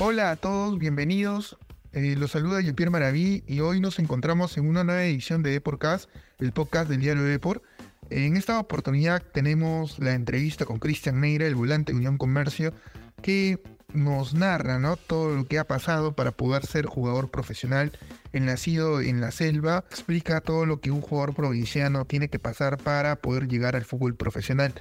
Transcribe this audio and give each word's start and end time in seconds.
Hola 0.00 0.32
a 0.32 0.36
todos, 0.36 0.76
bienvenidos. 0.80 1.56
Eh, 1.92 2.16
los 2.18 2.32
saluda 2.32 2.60
Jean-Pierre 2.60 2.90
Maraví 2.90 3.44
y 3.46 3.60
hoy 3.60 3.78
nos 3.78 4.00
encontramos 4.00 4.56
en 4.56 4.66
una 4.66 4.82
nueva 4.82 5.04
edición 5.04 5.44
de 5.44 5.52
Deportcast, 5.52 6.10
el 6.40 6.50
podcast 6.50 6.90
del 6.90 7.00
diario 7.00 7.22
Deport. 7.22 7.62
En 8.10 8.36
esta 8.36 8.58
oportunidad 8.58 9.22
tenemos 9.22 10.00
la 10.00 10.14
entrevista 10.14 10.64
con 10.66 10.80
Cristian 10.80 11.20
Neira, 11.20 11.46
el 11.46 11.54
volante 11.54 11.92
de 11.92 11.98
Unión 11.98 12.18
Comercio, 12.18 12.74
que 13.22 13.62
nos 13.92 14.34
narra 14.34 14.80
¿no? 14.80 14.96
todo 14.96 15.36
lo 15.36 15.46
que 15.46 15.60
ha 15.60 15.64
pasado 15.64 16.12
para 16.16 16.32
poder 16.32 16.66
ser 16.66 16.86
jugador 16.86 17.30
profesional. 17.30 17.92
El 18.32 18.46
nacido 18.46 19.00
en 19.00 19.20
la 19.20 19.30
selva 19.30 19.84
explica 19.92 20.40
todo 20.40 20.66
lo 20.66 20.80
que 20.80 20.90
un 20.90 21.02
jugador 21.02 21.36
provinciano 21.36 22.04
tiene 22.04 22.28
que 22.28 22.40
pasar 22.40 22.78
para 22.78 23.14
poder 23.14 23.46
llegar 23.46 23.76
al 23.76 23.84
fútbol 23.84 24.16
profesional. 24.16 24.74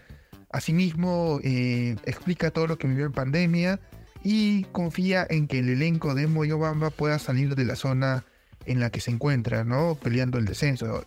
Asimismo, 0.49 1.39
eh, 1.43 1.97
explica 2.05 2.49
todo 2.49 2.65
lo 2.65 2.79
que 2.79 2.87
vivió 2.87 3.05
en 3.05 3.11
pandemia 3.11 3.79
y 4.23 4.63
confía 4.71 5.25
en 5.29 5.47
que 5.47 5.59
el 5.59 5.69
elenco 5.69 6.15
de 6.15 6.27
Moyobamba 6.27 6.89
pueda 6.89 7.19
salir 7.19 7.55
de 7.55 7.65
la 7.65 7.75
zona 7.75 8.23
en 8.65 8.79
la 8.79 8.89
que 8.89 9.01
se 9.01 9.11
encuentra, 9.11 9.63
¿no? 9.63 9.95
Peleando 10.01 10.37
el 10.37 10.45
descenso. 10.45 11.05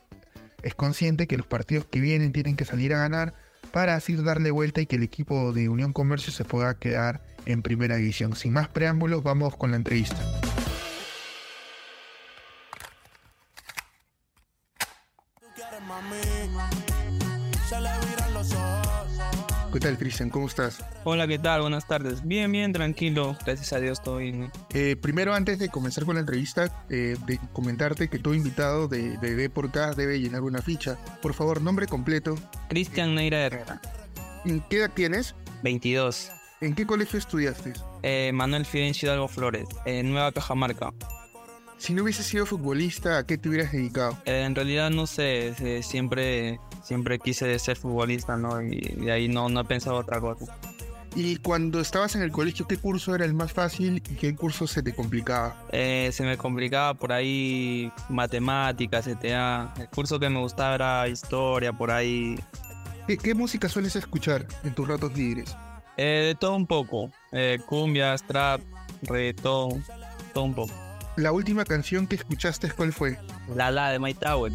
Es 0.62 0.74
consciente 0.74 1.27
que 1.27 1.36
los 1.36 1.46
partidos 1.46 1.86
que 1.86 2.00
vienen 2.00 2.32
tienen 2.32 2.56
que 2.56 2.64
salir 2.64 2.92
a 2.94 2.98
ganar 2.98 3.34
para 3.72 3.94
así 3.94 4.14
darle 4.14 4.50
vuelta 4.50 4.80
y 4.80 4.86
que 4.86 4.96
el 4.96 5.02
equipo 5.02 5.52
de 5.52 5.68
Unión 5.68 5.92
Comercio 5.92 6.32
se 6.32 6.44
pueda 6.44 6.78
quedar 6.78 7.22
en 7.46 7.62
primera 7.62 7.96
división. 7.96 8.34
Sin 8.36 8.52
más 8.52 8.68
preámbulos, 8.68 9.22
vamos 9.22 9.56
con 9.56 9.70
la 9.70 9.77
entrevista. 9.77 10.16
Tal, 19.86 19.98
Cristian? 19.98 20.30
¿Cómo 20.30 20.48
estás? 20.48 20.84
Hola, 21.04 21.28
¿qué 21.28 21.38
tal? 21.38 21.60
Buenas 21.60 21.86
tardes. 21.86 22.27
Bien, 22.27 22.50
bien, 22.50 22.72
tranquilo. 22.72 23.36
Gracias 23.44 23.72
a 23.72 23.78
Dios, 23.78 24.02
todo 24.02 24.16
bien. 24.16 24.50
Eh, 24.74 24.96
primero, 25.00 25.32
antes 25.32 25.60
de 25.60 25.68
comenzar 25.68 26.05
con 26.05 26.16
la 26.16 26.20
entrevista, 26.20 26.84
eh, 26.91 27.16
de 27.24 27.38
comentarte 27.52 28.08
que 28.08 28.19
tu 28.19 28.34
invitado 28.34 28.88
de, 28.88 29.16
de 29.19 29.48
debe 29.96 30.19
llenar 30.19 30.42
una 30.42 30.61
ficha. 30.61 30.98
Por 31.22 31.34
favor, 31.34 31.61
nombre 31.62 31.86
completo. 31.86 32.34
Cristian 32.69 33.14
Neira 33.14 33.38
Herrera. 33.38 33.80
¿Qué 34.69 34.78
edad 34.78 34.91
tienes? 34.92 35.36
22. 35.62 36.30
¿En 36.61 36.74
qué 36.74 36.84
colegio 36.84 37.18
estudiaste? 37.18 37.72
Eh, 38.02 38.33
Manuel 38.34 38.66
Fidencio 38.66 39.06
Hidalgo 39.06 39.28
Flores, 39.28 39.68
en 39.84 40.11
Nueva 40.11 40.33
Cajamarca. 40.33 40.92
Si 41.78 41.92
no 41.92 42.02
hubieses 42.02 42.27
sido 42.27 42.46
futbolista, 42.46 43.18
¿a 43.18 43.27
qué 43.27 43.39
te 43.39 43.48
hubieras 43.48 43.70
dedicado? 43.70 44.18
Eh, 44.24 44.42
en 44.44 44.55
realidad 44.55 44.91
no 44.91 45.06
sé, 45.06 45.83
siempre, 45.83 46.58
siempre 46.87 47.19
quise 47.19 47.59
ser 47.59 47.77
futbolista, 47.77 48.37
¿no? 48.37 48.62
Y 48.62 48.81
de 48.81 49.11
ahí 49.11 49.29
no, 49.29 49.48
no 49.48 49.61
he 49.61 49.65
pensado 49.65 49.97
otra 49.97 50.20
cosa. 50.20 50.56
Y 51.17 51.37
cuando 51.39 51.81
estabas 51.81 52.15
en 52.15 52.23
el 52.23 52.31
colegio, 52.31 52.67
¿qué 52.69 52.77
curso 52.77 53.15
era 53.15 53.25
el 53.25 53.33
más 53.33 53.53
fácil 53.53 53.97
y 53.97 54.15
qué 54.17 54.37
curso 54.37 54.67
se 54.67 54.83
te 54.83 54.95
complicaba? 54.95 55.57
Eh, 55.73 56.11
se 56.12 56.23
me 56.23 56.37
complicaba 56.37 56.95
por 56.95 57.11
ahí 57.11 57.91
matemáticas, 58.11 59.07
CTA. 59.07 59.73
El 59.79 59.89
curso 59.89 60.20
que 60.20 60.29
me 60.29 60.39
gustaba 60.39 60.75
era 60.75 61.09
historia, 61.09 61.73
por 61.73 61.91
ahí. 61.91 62.39
¿Qué, 63.07 63.34
música 63.34 63.69
sueles 63.69 63.97
escuchar 63.97 64.47
en 64.62 64.75
tus 64.75 64.87
ratos 64.87 65.17
libres? 65.17 65.57
de 65.97 66.37
todo 66.39 66.55
un 66.55 66.67
poco. 66.67 67.11
cumbias, 67.67 68.23
trap, 68.23 68.61
reggaetón, 69.03 69.83
todo 70.34 70.45
un 70.45 70.55
poco. 70.55 70.75
La 71.17 71.33
última 71.33 71.64
canción 71.64 72.07
que 72.07 72.17
escuchaste, 72.17 72.70
¿cuál 72.70 72.92
fue? 72.92 73.19
La 73.55 73.70
La 73.70 73.91
de 73.91 73.98
My 73.98 74.12
Tower. 74.12 74.53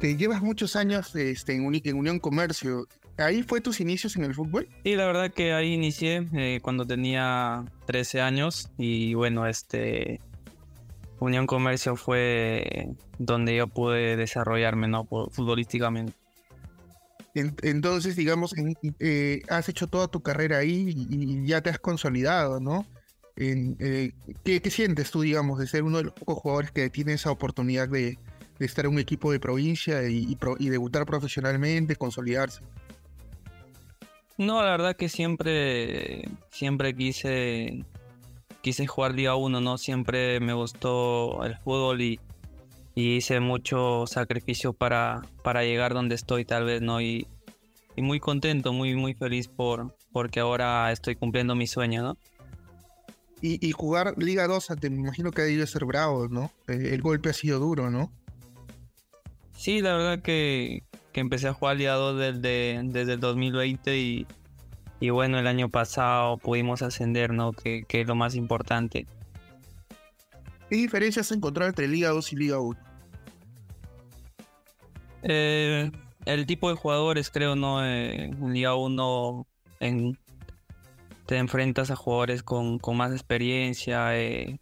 Te 0.00 0.16
llevas 0.16 0.40
muchos 0.40 0.74
años 0.74 1.14
este, 1.14 1.54
en, 1.54 1.66
Unión 1.94 2.18
Comercio. 2.18 2.86
¿Ahí 3.18 3.42
fue 3.42 3.60
tus 3.60 3.80
inicios 3.80 4.16
en 4.16 4.24
el 4.24 4.34
fútbol? 4.34 4.68
Sí, 4.82 4.96
la 4.96 5.04
verdad 5.04 5.30
que 5.30 5.52
ahí 5.52 5.74
inicié 5.74 6.26
eh, 6.32 6.60
cuando 6.62 6.86
tenía 6.86 7.66
13 7.86 8.22
años 8.22 8.70
y 8.78 9.12
bueno, 9.12 9.46
este 9.46 10.20
Unión 11.20 11.46
Comercio 11.46 11.94
fue 11.94 12.88
donde 13.18 13.54
yo 13.54 13.66
pude 13.66 14.16
desarrollarme, 14.16 14.88
¿no? 14.88 15.04
Futbolísticamente. 15.04 16.14
Entonces, 17.34 18.16
digamos, 18.16 18.54
eh, 18.98 19.42
has 19.48 19.68
hecho 19.68 19.86
toda 19.88 20.08
tu 20.08 20.22
carrera 20.22 20.58
ahí 20.58 20.94
y, 21.08 21.46
ya 21.46 21.60
te 21.60 21.70
has 21.70 21.78
consolidado, 21.78 22.60
¿no? 22.60 22.86
Eh, 23.36 24.12
¿qué, 24.44 24.70
sientes 24.70 25.10
tú, 25.10 25.22
digamos, 25.22 25.58
de 25.58 25.66
ser 25.66 25.82
uno 25.82 25.98
de 25.98 26.04
los 26.04 26.12
pocos 26.12 26.38
jugadores 26.38 26.70
que 26.70 26.90
tiene 26.90 27.14
esa 27.14 27.30
oportunidad 27.30 27.88
de, 27.88 28.18
estar 28.58 28.84
en 28.84 28.92
un 28.92 28.98
equipo 28.98 29.32
de 29.32 29.40
provincia 29.40 30.08
y, 30.08 30.36
debutar 30.58 31.06
profesionalmente, 31.06 31.96
consolidarse? 31.96 32.62
No, 34.38 34.62
la 34.62 34.70
verdad 34.70 34.96
que 34.96 35.08
siempre, 35.08 36.28
siempre 36.50 36.94
quise, 36.94 37.84
quise 38.60 38.86
jugar 38.86 39.14
Liga 39.14 39.34
1, 39.36 39.60
¿no? 39.60 39.78
Siempre 39.78 40.40
me 40.40 40.52
gustó 40.52 41.44
el 41.44 41.56
fútbol 41.58 42.00
y, 42.00 42.20
y 42.94 43.16
hice 43.16 43.40
mucho 43.40 44.04
sacrificio 44.06 44.72
para, 44.72 45.22
para 45.42 45.64
llegar 45.64 45.94
donde 45.94 46.14
estoy 46.14 46.44
tal 46.44 46.64
vez, 46.64 46.82
¿no? 46.82 47.00
Y, 47.00 47.26
y, 47.96 48.02
muy 48.02 48.20
contento, 48.20 48.72
muy, 48.72 48.94
muy 48.94 49.14
feliz 49.14 49.48
por, 49.48 49.94
porque 50.12 50.40
ahora 50.40 50.90
estoy 50.92 51.16
cumpliendo 51.16 51.54
mi 51.54 51.66
sueño, 51.66 52.02
¿no? 52.02 52.16
Y, 53.42 53.66
y 53.66 53.72
jugar 53.72 54.14
Liga 54.18 54.46
2, 54.46 54.68
te 54.80 54.86
imagino 54.86 55.32
que 55.32 55.42
ha 55.42 55.44
debido 55.44 55.66
ser 55.66 55.84
bravo, 55.84 56.28
¿no? 56.28 56.52
Eh, 56.68 56.90
el 56.92 57.02
golpe 57.02 57.30
ha 57.30 57.32
sido 57.32 57.58
duro, 57.58 57.90
¿no? 57.90 58.12
Sí, 59.56 59.80
la 59.80 59.96
verdad 59.96 60.22
que, 60.22 60.84
que 61.12 61.20
empecé 61.20 61.48
a 61.48 61.52
jugar 61.52 61.76
Liga 61.76 61.94
2 61.94 62.18
desde, 62.18 62.80
desde 62.84 63.14
el 63.14 63.20
2020 63.20 63.98
y, 63.98 64.26
y 65.00 65.10
bueno, 65.10 65.40
el 65.40 65.48
año 65.48 65.68
pasado 65.68 66.36
pudimos 66.38 66.82
ascender, 66.82 67.32
¿no? 67.32 67.52
Que, 67.52 67.82
que 67.88 68.02
es 68.02 68.06
lo 68.06 68.14
más 68.14 68.36
importante. 68.36 69.08
¿Qué 70.70 70.76
diferencias 70.76 71.26
has 71.26 71.36
encontrado 71.36 71.68
entre 71.68 71.88
Liga 71.88 72.10
2 72.10 72.32
y 72.32 72.36
Liga 72.36 72.60
1? 72.60 72.78
Eh, 75.24 75.90
el 76.26 76.46
tipo 76.46 76.70
de 76.70 76.76
jugadores, 76.76 77.30
creo, 77.30 77.56
¿no? 77.56 77.84
Eh, 77.84 78.26
en 78.26 78.52
Liga 78.52 78.76
1 78.76 79.46
te 81.32 81.38
enfrentas 81.38 81.90
a 81.90 81.96
jugadores 81.96 82.42
con, 82.42 82.78
más 82.94 83.10
experiencia, 83.10 84.18
eh, 84.20 84.58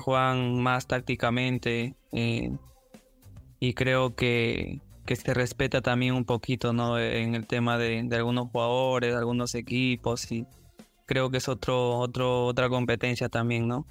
juegan 0.00 0.60
más 0.60 0.88
tácticamente 0.88 1.94
y 2.10 3.74
creo 3.74 4.16
que, 4.16 4.80
se 5.06 5.32
respeta 5.32 5.82
también 5.82 6.14
un 6.14 6.24
poquito, 6.24 6.72
¿no? 6.72 6.98
En 6.98 7.36
el 7.36 7.46
tema 7.46 7.78
de, 7.78 8.02
de 8.02 8.16
algunos 8.16 8.48
jugadores, 8.48 9.12
de 9.12 9.18
algunos 9.18 9.54
equipos 9.54 10.32
y 10.32 10.48
creo 11.06 11.30
que 11.30 11.36
es 11.36 11.48
otro, 11.48 11.98
otro, 11.98 12.46
otra 12.46 12.68
competencia 12.68 13.28
también, 13.28 13.68
¿no? 13.68 13.86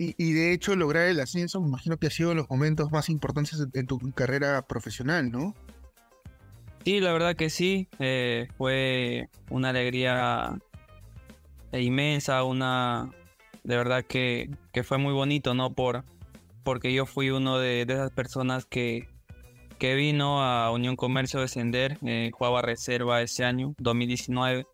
Y, 0.00 0.32
de 0.32 0.52
hecho, 0.52 0.74
lograr 0.74 1.06
el 1.06 1.20
ascenso, 1.20 1.60
me 1.60 1.68
imagino 1.68 1.98
que 1.98 2.08
ha 2.08 2.10
sido 2.10 2.34
los 2.34 2.50
momentos 2.50 2.90
más 2.90 3.08
importantes 3.08 3.64
en, 3.74 3.86
tu 3.86 3.98
carrera 4.10 4.62
profesional, 4.62 5.30
¿no? 5.30 5.54
Sí, 6.88 7.00
la 7.00 7.12
verdad 7.12 7.36
que 7.36 7.50
sí. 7.50 7.86
Eh, 7.98 8.48
fue 8.56 9.28
una 9.50 9.68
alegría 9.68 10.58
inmensa, 11.70 12.44
una. 12.44 13.10
De 13.62 13.76
verdad 13.76 14.06
que, 14.06 14.48
fue 14.84 14.96
muy 14.96 15.12
bonito, 15.12 15.52
¿no? 15.52 15.74
Por, 15.74 16.02
porque 16.64 16.94
yo 16.94 17.04
fui 17.04 17.28
uno 17.28 17.58
de, 17.58 17.82
esas 17.82 18.10
personas 18.10 18.64
que, 18.64 19.06
que 19.78 19.96
vino 19.96 20.42
a 20.42 20.70
Unión 20.70 20.96
Comercio 20.96 21.40
descender. 21.40 21.98
Eh, 22.06 22.30
jugaba 22.32 22.62
reserva 22.62 23.20
ese 23.20 23.44
año, 23.44 23.74
2019. 23.76 24.66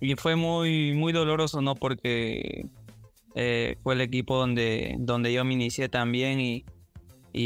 Y 0.00 0.14
fue 0.16 0.36
muy, 0.36 0.92
muy 0.92 1.14
doloroso, 1.14 1.62
¿no? 1.62 1.74
Porque 1.74 2.66
eh, 3.34 3.76
fue 3.82 3.94
el 3.94 4.02
equipo 4.02 4.36
donde, 4.36 4.94
donde 4.98 5.32
yo 5.32 5.42
me 5.46 5.54
inicié 5.54 5.88
también 5.88 6.38
y, 6.38 6.66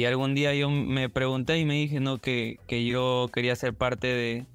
algún 0.06 0.34
día 0.34 0.54
yo 0.54 0.70
me 0.70 1.08
pregunté 1.10 1.58
y 1.58 1.64
me 1.64 1.74
dije 1.74 2.00
¿no? 2.00 2.18
que, 2.18 2.58
yo 2.68 3.28
quería 3.32 3.54
ser 3.56 3.74
parte 3.74 4.06
de, 4.06 4.46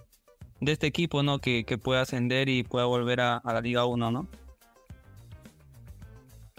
este 0.61 0.87
equipo, 0.87 1.21
¿no? 1.21 1.39
Que, 1.39 1.63
pueda 1.81 2.01
ascender 2.01 2.49
y 2.49 2.63
pueda 2.63 2.85
volver 2.85 3.21
a, 3.21 3.41
la 3.45 3.61
Liga 3.61 3.85
1, 3.85 4.11
¿no? 4.11 4.27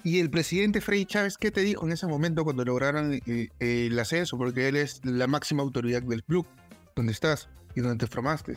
Y 0.05 0.21
el 0.21 0.31
presidente 0.31 0.81
Freddy 0.81 1.07
Chávez, 1.07 1.37
¿qué 1.37 1.51
te 1.51 1.63
dijo 1.63 1.85
en 1.85 1.93
ese 1.93 2.07
momento 2.07 2.45
cuando 2.45 2.65
lograron 2.65 3.21
eh, 3.27 3.49
el 3.59 3.99
ascenso? 3.99 4.39
Porque 4.39 4.69
él 4.69 4.77
es 4.77 5.05
la 5.05 5.27
máxima 5.27 5.63
autoridad 5.65 6.03
del 6.03 6.23
club, 6.23 6.47
donde 6.95 7.13
estás 7.13 7.49
y 7.75 7.81
donde 7.81 8.07
te 8.07 8.13
formaste. 8.13 8.55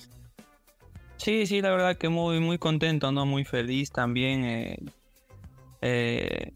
Sí, 1.18 1.48
sí, 1.48 1.62
la 1.62 1.72
verdad 1.72 1.98
que 1.98 2.10
muy, 2.10 2.40
muy 2.40 2.60
contento, 2.60 3.12
¿no? 3.12 3.26
Muy 3.26 3.44
feliz 3.44 3.92
también. 3.92 4.46
Eh, 4.46 4.80
eh, 5.82 6.54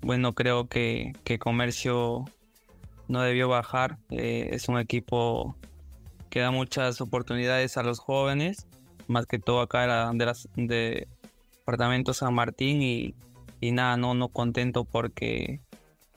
bueno, 0.00 0.34
creo 0.34 0.66
que, 0.68 1.12
que, 1.24 1.38
Comercio 1.38 2.24
no 3.08 3.22
debió 3.22 3.48
bajar. 3.48 3.98
Eh, 4.10 4.50
es 4.52 4.68
un 4.68 4.78
equipo 4.78 5.56
que 6.30 6.40
da 6.40 6.50
muchas 6.50 7.00
oportunidades 7.00 7.76
a 7.76 7.82
los 7.82 7.98
jóvenes, 7.98 8.66
más 9.06 9.26
que 9.26 9.38
todo 9.38 9.60
acá 9.60 10.12
de, 10.12 10.26
las, 10.26 10.48
de 10.56 11.06
Departamento 11.58 12.14
San 12.14 12.34
Martín 12.34 12.82
y, 12.82 13.14
y 13.60 13.72
nada, 13.72 13.96
no, 13.96 14.14
no 14.14 14.28
contento 14.28 14.84
porque 14.84 15.60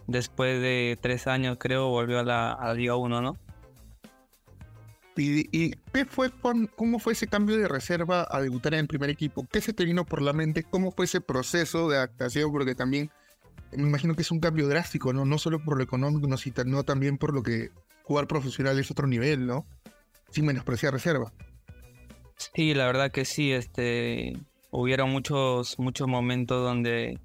después 0.07 0.61
de 0.61 0.97
tres 1.01 1.27
años 1.27 1.57
creo 1.59 1.89
volvió 1.89 2.19
a 2.19 2.23
la, 2.23 2.53
a 2.53 2.67
la 2.67 2.73
Liga 2.73 2.95
1, 2.95 3.21
¿no? 3.21 3.37
¿Y, 5.17 5.71
qué 5.93 6.05
fue, 6.05 6.29
cómo 6.75 6.99
fue 6.99 7.13
ese 7.13 7.27
cambio 7.27 7.57
de 7.57 7.67
reserva 7.67 8.27
a 8.29 8.41
debutar 8.41 8.73
en 8.73 8.81
el 8.81 8.87
primer 8.87 9.09
equipo? 9.09 9.47
¿Qué 9.49 9.61
se 9.61 9.71
te 9.71 9.85
vino 9.85 10.05
por 10.05 10.21
la 10.21 10.33
mente? 10.33 10.63
¿Cómo 10.63 10.91
fue 10.91 11.05
ese 11.05 11.21
proceso 11.21 11.87
de 11.87 11.97
adaptación? 11.97 12.51
Porque 12.51 12.75
también 12.75 13.09
me 13.77 13.87
imagino 13.87 14.15
que 14.15 14.21
es 14.21 14.31
un 14.31 14.39
cambio 14.39 14.67
drástico, 14.67 15.13
¿no? 15.13 15.25
No 15.25 15.37
solo 15.37 15.63
por 15.63 15.77
lo 15.77 15.83
económico, 15.83 16.35
sino 16.37 16.83
también 16.83 17.17
por 17.17 17.33
lo 17.33 17.43
que 17.43 17.69
jugar 18.03 18.27
profesional 18.27 18.79
es 18.79 18.91
otro 18.91 19.07
nivel, 19.07 19.45
¿no? 19.47 19.65
Sin 20.29 20.45
menospreciar 20.45 20.93
reserva. 20.93 21.31
Sí, 22.37 22.73
la 22.73 22.85
verdad 22.85 23.11
que 23.11 23.25
sí, 23.25 23.51
este 23.51 24.37
hubieron 24.71 25.09
muchos 25.09 25.79
muchos 25.79 26.07
momentos 26.07 26.61
donde 26.61 27.19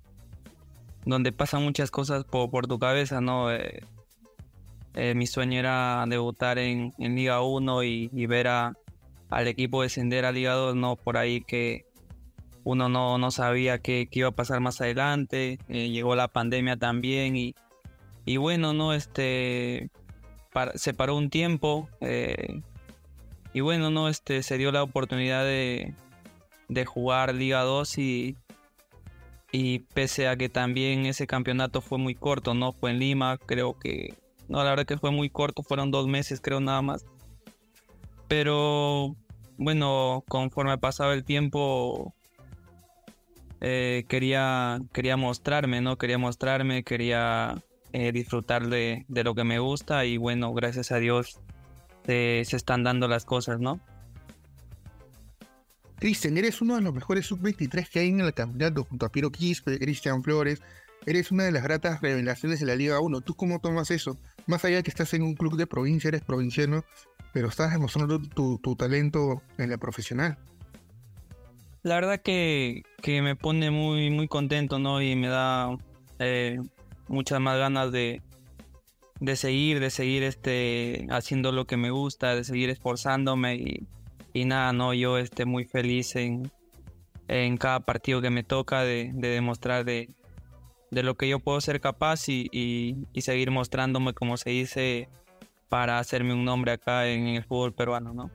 donde 1.05 1.32
pasan 1.32 1.62
muchas 1.62 1.91
cosas 1.91 2.25
por, 2.25 2.67
tu 2.67 2.79
cabeza, 2.79 3.20
¿no? 3.20 3.50
Eh, 3.52 3.82
eh, 4.94 5.14
mi 5.14 5.26
sueño 5.26 5.58
era 5.58 6.05
debutar 6.08 6.58
en, 6.58 6.93
Liga 6.99 7.43
1 7.43 7.82
y, 7.85 8.26
ver 8.26 8.49
a, 8.49 8.75
al 9.31 9.49
equipo 9.49 9.82
descender 9.82 10.25
a 10.25 10.32
Liga 10.32 10.52
2, 10.52 10.76
¿no? 10.76 10.97
Por 10.97 11.17
ahí 11.17 11.41
que 11.41 11.87
uno 12.65 12.89
no, 12.89 13.19
no 13.19 13.31
sabía 13.31 13.79
qué, 13.79 14.09
iba 14.11 14.29
a 14.29 14.33
pasar 14.33 14.61
más 14.61 14.81
adelante, 14.81 15.59
eh, 15.69 15.91
llegó 15.91 16.15
la 16.15 16.29
pandemia 16.29 16.77
también 16.77 17.37
y, 17.37 17.55
y 18.25 18.37
bueno, 18.37 18.73
¿no? 18.73 18.93
Este, 18.93 19.91
se 20.75 20.95
paró 20.95 21.17
un 21.17 21.31
tiempo 21.31 21.89
y 23.53 23.61
bueno, 23.61 23.91
¿no? 23.91 24.09
Este, 24.09 24.43
se 24.43 24.59
dio 24.59 24.71
la 24.73 24.83
oportunidad 24.83 25.45
de, 25.45 25.95
de 26.69 26.85
jugar 26.85 27.35
Liga 27.35 27.62
2 27.62 27.99
y, 27.99 28.37
y 29.53 29.81
pese 29.81 30.29
a 30.29 30.37
que 30.37 30.49
también 30.49 31.07
ese 31.07 31.27
campeonato 31.27 31.81
fue 31.81 31.99
muy 31.99 32.15
corto, 32.15 32.55
¿no? 32.55 32.73
Fue 32.73 32.93
en 32.93 33.01
Lima, 33.01 33.39
creo 33.39 33.79
que... 33.79 34.15
No, 34.49 34.62
la 34.65 34.71
verdad 34.71 34.87
que 34.87 34.99
fue 34.99 35.11
muy 35.11 35.31
corto, 35.31 35.62
fueron 35.62 35.91
dos 35.91 36.07
meses 36.07 36.41
creo 36.41 36.61
nada 36.61 36.83
más. 36.83 37.05
Pero 38.29 39.17
bueno, 39.59 40.25
conforme 40.29 40.79
pasaba 40.79 41.15
el 41.15 41.25
tiempo, 41.25 42.15
eh, 43.61 44.05
quería, 44.09 44.81
quería 44.93 45.17
mostrarme, 45.17 45.81
¿no? 45.81 45.99
Quería 45.99 46.19
mostrarme, 46.19 46.83
quería 46.83 47.62
eh, 47.93 48.12
disfrutar 48.12 48.69
de, 48.69 49.05
de, 49.09 49.25
lo 49.25 49.35
que 49.35 49.45
me 49.45 49.59
gusta 49.59 50.05
y 50.05 50.17
bueno, 50.17 50.53
gracias 50.53 50.93
a 50.93 50.97
Dios 50.97 51.41
se 52.07 52.41
están 52.41 52.83
dando 52.83 53.07
las 53.07 53.25
cosas, 53.25 53.61
¿no? 53.61 53.81
Cristian, 56.01 56.39
eres 56.39 56.62
uno 56.62 56.77
de 56.77 56.81
los 56.81 56.95
mejores 56.95 57.27
sub-23 57.27 57.89
que 57.91 57.99
hay 57.99 58.09
en 58.09 58.21
el 58.21 58.33
campeonato, 58.33 58.85
junto 58.85 59.05
a 59.05 59.12
Piero 59.12 59.31
Quispe, 59.31 59.79
Cristian 59.79 60.23
Flores. 60.23 60.62
Eres 61.05 61.31
una 61.31 61.45
de 61.45 61.53
las 61.53 61.62
gratas 61.62 62.01
revelaciones 62.01 62.59
de 62.59 62.67
la 62.67 62.75
Liga 62.75 63.01
1. 63.01 63.21
¿Tú 63.21 63.35
cómo 63.35 63.61
tomas 63.61 63.91
eso? 63.91 64.17
Más 64.47 64.65
allá 64.65 64.77
de 64.77 64.83
que 64.83 64.91
estás 64.91 65.12
en 65.12 65.23
un 65.23 65.35
club 65.35 65.57
de 65.59 65.67
provincia, 65.67 66.09
eres 66.09 66.23
provinciano, 66.23 66.87
pero 67.35 67.49
estás 67.49 67.73
demostrando 67.73 68.19
tu, 68.19 68.77
talento 68.77 69.43
en 69.59 69.69
la 69.69 69.77
profesional. 69.77 70.39
La 71.82 71.94
verdad 71.94 72.21
que, 72.21 72.82
me 73.06 73.37
pone 73.37 73.71
muy, 73.71 74.11
muy 74.11 74.29
contento, 74.29 74.79
¿no? 74.79 75.00
Y 75.00 75.17
me 75.17 75.29
da 75.29 75.77
eh, 76.19 76.59
muchas 77.09 77.41
más 77.41 77.59
ganas 77.59 77.91
de, 77.93 78.23
de 79.21 79.37
seguir, 79.37 79.81
de 79.81 79.91
seguir 79.91 80.23
este, 80.23 81.06
haciendo 81.11 81.53
lo 81.53 81.67
que 81.67 81.77
me 81.77 81.91
gusta, 81.91 82.35
de 82.35 82.44
seguir 82.44 82.71
esforzándome 82.71 83.55
y 83.55 83.87
y 84.32 84.44
nada, 84.44 84.73
no, 84.73 84.94
yo 84.94 85.19
esté 85.19 85.44
muy 85.44 85.65
feliz 85.65 86.15
en, 86.17 86.50
en 87.29 87.56
cada 87.56 87.81
partido 87.81 88.21
que 88.21 88.31
me 88.31 88.44
toca 88.44 88.83
de, 88.83 89.11
demostrar 89.12 89.85
de, 89.85 90.09
de, 90.91 91.03
lo 91.03 91.17
que 91.17 91.29
yo 91.29 91.41
puedo 91.41 91.61
ser 91.61 91.81
capaz 91.81 92.29
y, 92.29 92.49
y, 92.53 93.21
seguir 93.23 93.50
mostrándome, 93.50 94.12
como 94.15 94.37
se 94.37 94.50
dice, 94.50 95.09
para 95.69 95.99
hacerme 95.99 96.33
un 96.33 96.44
nombre 96.44 96.73
acá 96.73 97.09
en, 97.09 97.26
el 97.29 97.44
fútbol 97.44 97.73
peruano, 97.73 98.15
¿no? 98.15 98.31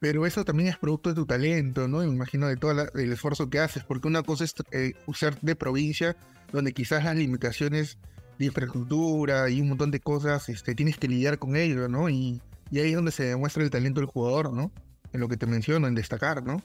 Pero 0.00 0.26
eso 0.26 0.44
también 0.44 0.68
es 0.68 0.78
producto 0.78 1.10
de 1.10 1.16
tu 1.16 1.26
talento, 1.26 1.88
¿no? 1.88 1.98
Me 1.98 2.06
imagino 2.06 2.46
de 2.46 2.56
todo 2.56 2.88
el 2.94 3.12
esfuerzo 3.12 3.50
que 3.50 3.58
haces, 3.58 3.82
porque 3.82 4.06
una 4.06 4.22
cosa 4.22 4.44
es 4.44 4.54
eh, 4.70 4.92
ser 5.12 5.38
de 5.40 5.56
provincia, 5.56 6.16
donde 6.52 6.72
quizás 6.72 7.04
las 7.04 7.16
limitaciones 7.16 7.98
de 8.38 8.46
infraestructura 8.46 9.50
y 9.50 9.60
un 9.60 9.70
montón 9.70 9.90
de 9.90 9.98
cosas, 10.00 10.48
este, 10.48 10.74
tienes 10.74 10.96
que 10.98 11.08
lidiar 11.08 11.38
con 11.38 11.56
ello, 11.56 11.88
¿no? 11.88 12.08
Y, 12.08 12.40
ahí 12.72 12.90
es 12.90 12.94
donde 12.94 13.10
se 13.10 13.24
demuestra 13.24 13.64
el 13.64 13.70
talento 13.70 14.00
del 14.00 14.08
jugador, 14.08 14.52
¿no? 14.52 14.70
en 15.12 15.20
lo 15.20 15.28
que 15.28 15.36
te 15.36 15.46
menciono, 15.46 15.86
en 15.86 15.94
destacar, 15.94 16.42
¿no? 16.42 16.62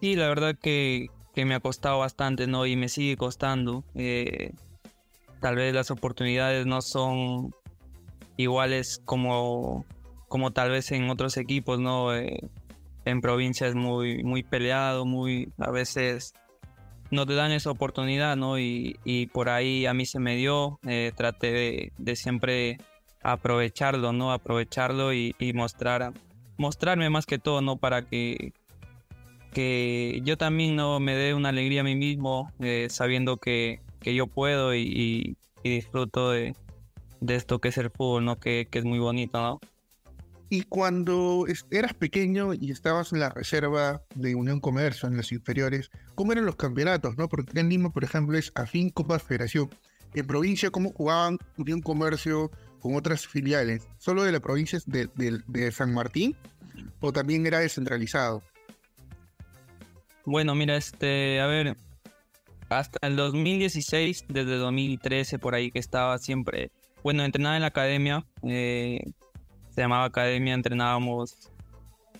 Sí, 0.00 0.16
la 0.16 0.28
verdad 0.28 0.56
que, 0.60 1.08
me 1.36 1.54
ha 1.54 1.60
costado 1.60 1.98
bastante, 1.98 2.46
¿no? 2.46 2.66
Y 2.66 2.76
me 2.76 2.88
sigue 2.88 3.16
costando. 3.16 3.84
Eh, 3.94 4.52
tal 5.40 5.56
vez 5.56 5.74
las 5.74 5.90
oportunidades 5.90 6.66
no 6.66 6.80
son 6.82 7.54
iguales 8.36 9.00
como, 9.04 9.84
como 10.34 10.50
tal 10.50 10.72
vez 10.72 10.90
en 10.90 11.08
otros 11.10 11.36
equipos, 11.36 11.78
¿no? 11.78 12.12
Eh, 12.12 12.40
en 13.04 13.20
provincia 13.20 13.68
es 13.68 13.76
muy, 13.76 14.24
muy 14.24 14.42
peleado, 14.42 15.04
muy, 15.04 15.52
a 15.58 15.70
veces 15.70 16.34
no 17.12 17.24
te 17.24 17.34
dan 17.34 17.52
esa 17.52 17.70
oportunidad, 17.70 18.34
¿no? 18.34 18.58
Y, 18.58 19.30
por 19.32 19.48
ahí 19.48 19.86
a 19.86 19.94
mí 19.94 20.06
se 20.06 20.18
me 20.18 20.34
dio, 20.34 20.80
eh, 20.88 21.12
traté 21.14 21.92
de, 21.96 22.16
siempre 22.16 22.78
aprovecharlo, 23.22 24.12
¿no? 24.12 24.32
Aprovecharlo 24.32 25.14
y, 25.14 25.36
y 25.38 25.52
mostrar 25.52 26.12
mostrarme 26.56 27.08
más 27.10 27.26
que 27.26 27.38
todo, 27.38 27.60
¿no? 27.60 27.76
Para 27.76 28.02
que, 28.04 28.54
que 29.52 30.20
yo 30.24 30.36
también 30.36 30.74
no 30.74 30.98
me 30.98 31.14
dé 31.14 31.34
una 31.34 31.50
alegría 31.50 31.82
a 31.82 31.84
mí 31.84 31.94
mismo, 31.94 32.50
eh, 32.58 32.88
sabiendo 32.90 33.36
que, 33.36 33.82
que, 34.00 34.16
yo 34.16 34.26
puedo 34.26 34.74
y, 34.74 35.36
disfruto 35.62 36.32
de, 36.32 36.56
de, 37.20 37.36
esto 37.36 37.60
que 37.60 37.68
es 37.68 37.78
el 37.78 37.90
fútbol, 37.90 38.24
¿no? 38.24 38.40
Que, 38.40 38.66
que, 38.68 38.80
es 38.80 38.84
muy 38.84 38.98
bonito, 38.98 39.40
¿no? 39.40 39.60
Y 40.54 40.62
cuando 40.62 41.46
eras 41.72 41.94
pequeño 41.94 42.54
y 42.54 42.70
estabas 42.70 43.12
en 43.12 43.18
la 43.18 43.28
reserva 43.28 44.04
de 44.14 44.36
Unión 44.36 44.60
Comercio, 44.60 45.08
en 45.08 45.16
los 45.16 45.32
inferiores, 45.32 45.90
¿cómo 46.14 46.30
eran 46.30 46.46
los 46.46 46.54
campeonatos, 46.54 47.18
no? 47.18 47.28
Porque 47.28 47.58
en 47.58 47.68
Lima, 47.68 47.90
por 47.90 48.04
ejemplo, 48.04 48.38
es 48.38 48.52
afín 48.54 48.90
Copa 48.90 49.18
Federación. 49.18 49.68
En 50.14 50.24
provincia, 50.28 50.70
¿cómo 50.70 50.92
jugaban 50.92 51.38
Unión 51.58 51.80
Comercio, 51.80 52.52
con 52.78 52.94
otras 52.94 53.26
filiales, 53.26 53.88
solo 53.98 54.22
de 54.22 54.30
la 54.30 54.38
provincia 54.38 54.78
de, 54.86 55.72
San 55.72 55.92
Martín 55.92 56.36
o 57.00 57.12
también 57.12 57.44
era 57.46 57.58
descentralizado? 57.58 58.40
Bueno, 60.24 60.54
mira, 60.54 60.76
este, 60.76 61.40
a 61.40 61.48
ver, 61.48 61.76
hasta 62.68 63.04
el 63.04 63.16
2016, 63.16 64.26
desde 64.28 64.54
2013 64.54 65.40
por 65.40 65.56
ahí 65.56 65.72
que 65.72 65.80
estaba 65.80 66.16
siempre, 66.18 66.70
bueno, 67.02 67.24
entrenaba 67.24 67.56
en 67.56 67.62
la 67.62 67.68
academia, 67.68 68.24
eh, 68.44 69.00
se 69.74 69.80
llamaba 69.80 70.04
academia, 70.04 70.54
entrenábamos 70.54 71.50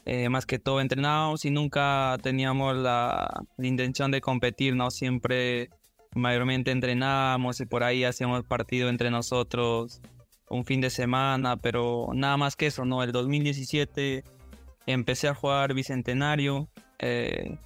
eh, 0.06 0.28
más 0.28 0.44
que 0.44 0.58
todo 0.58 0.80
entrenábamos 0.80 1.44
y 1.44 1.50
nunca 1.50 2.18
teníamos 2.22 2.76
la, 2.76 3.44
la, 3.56 3.66
intención 3.66 4.10
de 4.10 4.20
competir, 4.20 4.76
¿no? 4.76 4.90
Siempre 4.90 5.70
mayormente 6.14 6.70
entrenábamos 6.72 7.60
y 7.60 7.66
por 7.66 7.84
ahí 7.84 8.04
hacíamos 8.04 8.44
partido 8.44 8.90
entre 8.90 9.10
nosotros 9.10 10.02
un 10.50 10.64
fin 10.64 10.80
de 10.80 10.90
semana, 10.90 11.56
pero 11.56 12.08
nada 12.12 12.36
más 12.36 12.54
que 12.54 12.66
eso, 12.66 12.84
¿no? 12.84 13.02
El 13.02 13.12
2017 13.12 14.24
empecé 14.86 15.28
a 15.28 15.34
jugar 15.34 15.72
Bicentenario, 15.72 16.68
eh, 16.98 17.56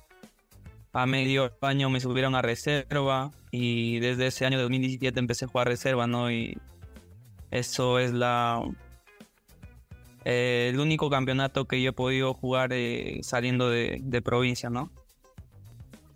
a 0.92 1.07
medio 1.07 1.52
año 1.61 1.90
me 1.90 2.00
subieron 2.00 2.35
a 2.35 2.42
reserva 2.42 3.30
y 3.50 3.99
desde 3.99 4.28
ese 4.28 4.47
año 4.47 4.61
2017 4.61 5.18
empecé 5.18 5.45
a 5.45 5.49
jugar 5.49 5.68
reserva, 5.68 6.07
¿no? 6.07 6.30
Y 6.30 6.57
eso 7.50 7.99
es 7.99 8.12
la... 8.12 8.62
Eh, 10.25 10.70
el 10.72 10.80
único 10.80 11.10
campeonato 11.10 11.66
que 11.66 11.80
yo 11.80 11.90
he 11.90 11.92
podido 11.92 12.34
jugar 12.34 12.72
eh, 12.72 13.20
saliendo 13.22 13.70
de, 13.70 14.00
de 14.02 14.22
provincia, 14.22 14.70
¿no? 14.70 14.90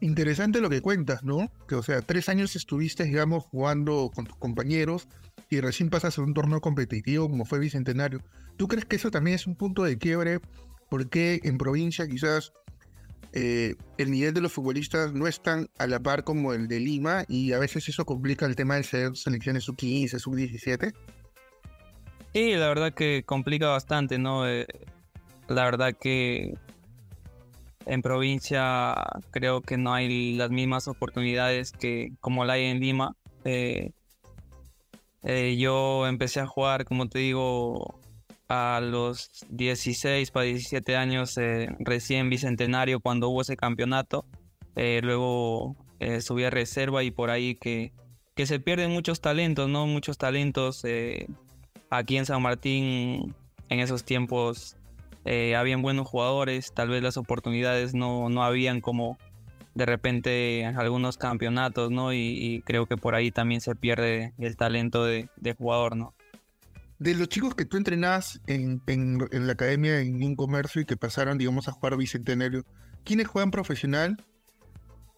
Interesante 0.00 0.61
lo 0.61 0.68
que 0.68 0.80
cuentas, 0.80 1.23
¿no? 1.23 1.50
Que 1.68 1.76
o 1.76 1.82
sea, 1.82 2.02
tres 2.02 2.28
años 2.28 2.56
estuviste, 2.56 3.04
digamos, 3.04 3.44
jugando 3.44 4.11
con 4.12 4.26
tus 4.26 4.37
compañeros 4.37 5.06
y 5.49 5.61
recién 5.61 5.90
pasas 5.90 6.18
a 6.18 6.23
un 6.23 6.35
torneo 6.35 6.61
competitivo 6.61 7.28
como 7.28 7.44
fue 7.44 7.61
Bicentenario. 7.61 8.21
¿Tú 8.56 8.68
crees 8.68 8.85
que 8.85 8.97
eso 8.97 9.11
también 9.11 9.37
es 9.37 9.47
un 9.47 9.54
punto 9.54 9.85
de 9.85 9.99
quiebre? 9.99 10.40
Porque 10.90 11.40
en 11.44 11.56
provincia 11.56 12.09
quizás 12.09 12.52
eh, 13.32 13.76
el 13.97 14.11
nivel 14.11 14.35
de 14.35 14.40
los 14.40 14.52
futbolistas 14.52 15.12
no 15.14 15.26
es 15.26 15.40
tan 15.40 15.68
a 15.78 15.87
la 15.87 16.00
par 16.00 16.25
como 16.25 16.52
el 16.52 16.68
de 16.68 16.80
Lima 16.80 17.25
y 17.28 17.52
a 17.52 17.59
veces 17.59 17.88
eso 17.88 18.04
complica 18.04 18.44
el 18.44 18.56
tema 18.56 18.75
de 18.75 18.82
ser 18.82 19.16
selecciones 19.16 19.64
sub-15, 19.64 20.18
sub-17? 20.18 20.92
Sí, 22.33 22.55
la 22.55 22.69
verdad 22.69 22.95
que 22.95 23.25
complica 23.25 23.69
bastante, 23.69 24.19
¿no? 24.19 24.49
Eh, 24.49 24.67
la 25.49 25.65
verdad 25.65 25.95
que 25.99 26.55
en 27.87 28.03
provincia 28.03 28.95
creo 29.31 29.61
que 29.61 29.77
no 29.77 29.93
hay 29.95 30.35
las 30.35 30.51
mismas 30.51 30.89
oportunidades 30.89 31.73
que 31.73 32.12
como 32.21 32.45
la 32.45 32.55
hay 32.55 32.65
en 32.67 32.81
Lima. 32.81 33.17
Eh, 33.45 33.93
eh, 35.23 35.57
yo 35.59 36.07
empecé 36.07 36.41
a 36.41 36.47
jugar, 36.47 36.85
como 36.85 37.09
te 37.09 37.19
digo, 37.19 38.01
a 38.49 38.81
los 38.83 39.45
16 39.51 40.31
para 40.31 40.47
17 40.47 40.97
años, 40.97 41.37
eh, 41.39 41.69
recién 41.81 42.31
bicentenario, 42.31 43.01
cuando 43.01 43.29
hubo 43.29 43.43
ese 43.43 43.57
campeonato. 43.57 44.25
luego 44.75 45.77
subí 46.21 46.45
a 46.45 46.51
reserva 46.51 47.05
y 47.05 47.12
por 47.12 47.31
ahí 47.31 47.55
que, 47.55 47.93
que 48.35 48.47
se 48.47 48.59
pierden 48.59 48.91
muchos 48.91 49.21
talentos, 49.21 49.69
¿no? 49.69 49.87
Muchos 49.87 50.19
talentos. 50.19 50.85
Aquí 51.93 52.17
en 52.17 52.27
San 52.27 52.41
Martín, 52.41 53.35
en 53.69 53.81
esos 53.81 54.03
tiempos, 54.05 54.77
eh, 55.25 55.55
habían 55.55 55.83
buenos 55.83 56.09
jugadores, 56.09 56.73
tal 56.73 56.89
vez 56.89 57.03
las 57.03 57.17
oportunidades 57.17 57.95
no, 57.95 58.29
no 58.31 58.43
habían 58.43 58.81
como 58.81 59.19
de 59.75 59.87
repente 59.87 60.67
algunos 60.67 61.17
campeonatos, 61.17 61.91
¿no? 61.91 62.13
Y, 62.13 62.63
creo 62.67 62.87
que 62.87 62.97
por 62.97 63.15
ahí 63.15 63.31
también 63.31 63.61
se 63.61 63.75
pierde 63.75 64.35
el 64.39 64.57
talento 64.57 65.05
de, 65.05 65.29
jugador, 65.57 65.97
¿no? 65.97 66.15
De 66.99 67.15
los 67.15 67.29
chicos 67.29 67.55
que 67.55 67.65
tú 67.65 67.77
entrenás 67.77 68.41
en, 68.47 68.81
la 69.31 69.53
academia 69.53 70.01
en 70.01 70.23
un 70.23 70.35
comercio 70.35 70.83
y 70.83 70.85
que 70.85 70.97
pasaron, 70.97 71.39
digamos, 71.39 71.69
a 71.69 71.73
jugar 71.73 71.97
bicentenario, 71.97 72.65
¿quiénes 73.05 73.29
juegan 73.29 73.51
profesional? 73.51 74.17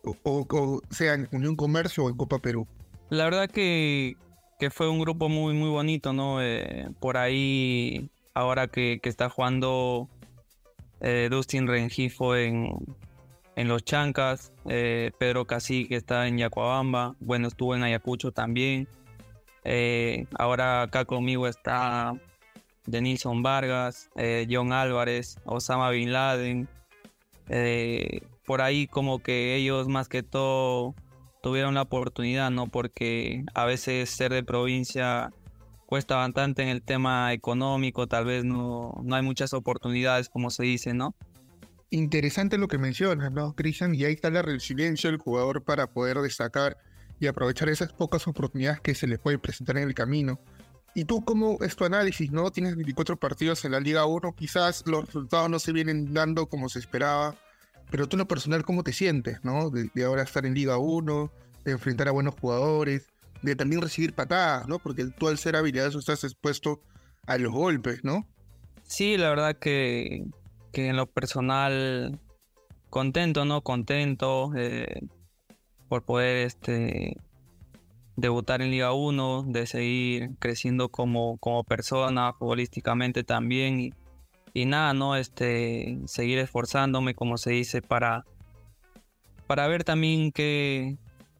O, 0.02 0.80
sea, 0.90 1.14
en 1.14 1.28
Unión 1.32 1.56
Comercio 1.56 2.04
o 2.04 2.10
en 2.10 2.16
Copa 2.16 2.38
Perú. 2.38 2.66
La 3.10 3.24
verdad 3.24 3.48
que, 3.48 4.16
que 4.58 4.70
fue 4.70 4.88
un 4.88 5.00
grupo 5.00 5.28
muy, 5.28 5.54
muy 5.54 5.68
bonito, 5.68 6.12
¿no? 6.12 6.42
Eh, 6.42 6.88
por 7.00 7.16
ahí, 7.16 8.10
ahora 8.34 8.68
que, 8.68 9.00
que 9.02 9.08
está 9.08 9.28
jugando 9.28 10.08
eh, 11.00 11.28
Dustin 11.30 11.66
Rengifo 11.66 12.34
en, 12.34 12.70
en 13.56 13.68
Los 13.68 13.84
Chancas, 13.84 14.52
eh, 14.66 15.10
Pedro 15.18 15.44
Casi 15.46 15.86
que 15.86 15.96
está 15.96 16.26
en 16.26 16.38
Yacuabamba, 16.38 17.14
bueno, 17.20 17.48
estuvo 17.48 17.74
en 17.74 17.82
Ayacucho 17.82 18.32
también. 18.32 18.88
Eh, 19.64 20.26
ahora 20.38 20.82
acá 20.82 21.04
conmigo 21.04 21.46
está 21.46 22.14
Denilson 22.86 23.42
Vargas, 23.42 24.10
John 24.48 24.72
Álvarez, 24.72 25.38
Osama 25.44 25.90
Bin 25.90 26.12
Laden. 26.12 26.68
por 28.46 28.62
ahí 28.62 28.86
como 28.86 29.18
que 29.18 29.56
ellos 29.56 29.88
más 29.88 30.08
que 30.08 30.22
todo 30.22 30.94
tuvieron 31.44 31.74
la 31.74 31.82
oportunidad, 31.82 32.50
¿no? 32.50 32.68
Porque 32.68 33.44
a 33.52 33.66
veces 33.66 34.08
ser 34.08 34.32
de 34.32 34.42
provincia 34.42 35.30
cuesta 35.84 36.16
bastante 36.16 36.62
en 36.62 36.70
el 36.70 36.80
tema 36.80 37.34
económico, 37.34 38.06
tal 38.06 38.24
vez 38.24 38.44
no, 38.44 38.98
no 39.04 39.14
hay 39.14 39.20
muchas 39.20 39.52
oportunidades 39.52 40.30
como 40.30 40.48
se 40.48 40.62
dice, 40.62 40.94
¿no? 40.94 41.14
interesante 41.90 42.56
lo 42.58 42.66
que 42.66 42.78
mencionas, 42.78 43.30
¿no, 43.30 43.54
Cristian? 43.54 43.94
Y 43.94 44.04
ahí 44.04 44.14
está 44.14 44.30
la 44.30 44.42
resiliencia 44.42 45.10
del 45.10 45.20
jugador 45.20 45.62
para 45.62 45.86
poder 45.86 46.18
destacar 46.18 46.78
y 47.20 47.26
aprovechar 47.26 47.68
esas 47.68 47.92
pocas 47.92 48.26
oportunidades 48.26 48.80
que 48.80 48.94
se 48.94 49.06
le 49.06 49.18
pueden 49.18 49.38
presentar 49.38 49.76
en 49.76 49.84
el 49.84 49.94
camino. 49.94 50.40
¿Y 50.94 51.04
tú 51.04 51.24
cómo 51.24 51.58
es 51.60 51.76
tu 51.76 51.84
análisis, 51.84 52.32
no? 52.32 52.50
Tienes 52.50 52.74
24 52.74 53.16
partidos 53.18 53.64
en 53.66 53.72
la 53.72 53.80
Liga 53.80 54.06
1, 54.06 54.34
quizás 54.34 54.82
los 54.86 55.06
resultados 55.06 55.50
no 55.50 55.58
se 55.58 55.72
vienen 55.72 56.14
dando 56.14 56.48
como 56.48 56.68
se 56.68 56.78
esperaba, 56.78 57.36
pero 57.94 58.08
tú 58.08 58.16
en 58.16 58.18
lo 58.18 58.26
personal, 58.26 58.64
¿cómo 58.64 58.82
te 58.82 58.92
sientes, 58.92 59.38
no? 59.44 59.70
De, 59.70 59.88
ahora 60.04 60.24
estar 60.24 60.44
en 60.44 60.54
Liga 60.54 60.78
1, 60.78 61.30
de 61.64 61.70
enfrentar 61.70 62.08
a 62.08 62.10
buenos 62.10 62.34
jugadores, 62.34 63.06
de 63.40 63.54
también 63.54 63.80
recibir 63.80 64.16
patadas, 64.16 64.66
¿no? 64.66 64.80
Porque 64.80 65.04
tú 65.16 65.28
al 65.28 65.38
ser 65.38 65.54
habilidoso 65.54 66.00
estás 66.00 66.24
expuesto 66.24 66.80
a 67.24 67.38
los 67.38 67.52
golpes, 67.52 68.02
¿no? 68.02 68.26
Sí, 68.82 69.16
la 69.16 69.28
verdad 69.28 69.56
que 69.56 70.24
que 70.72 70.88
en 70.88 70.96
lo 70.96 71.06
personal 71.06 72.18
contento, 72.90 73.44
¿no? 73.44 73.60
Contento 73.60 74.50
eh, 74.56 75.02
por 75.88 76.02
poder 76.02 76.48
este, 76.48 77.16
debutar 78.16 78.60
en 78.60 78.72
Liga 78.72 78.92
1, 78.92 79.44
de 79.46 79.68
seguir 79.68 80.30
creciendo 80.40 80.88
como, 80.88 81.38
como 81.38 81.62
persona, 81.62 82.32
futbolísticamente 82.32 83.22
también. 83.22 83.78
Y, 83.78 83.92
y, 84.54 84.64
nada, 84.66 84.94
¿no? 84.94 85.16
Este, 85.16 85.98
seguir 86.06 86.38
esforzándome, 86.38 87.14
como 87.14 87.36
se 87.36 87.50
dice, 87.50 87.82
para, 87.82 88.24
para 89.46 89.66
ver 89.66 89.84
también 89.84 90.32
qué, 90.32 90.96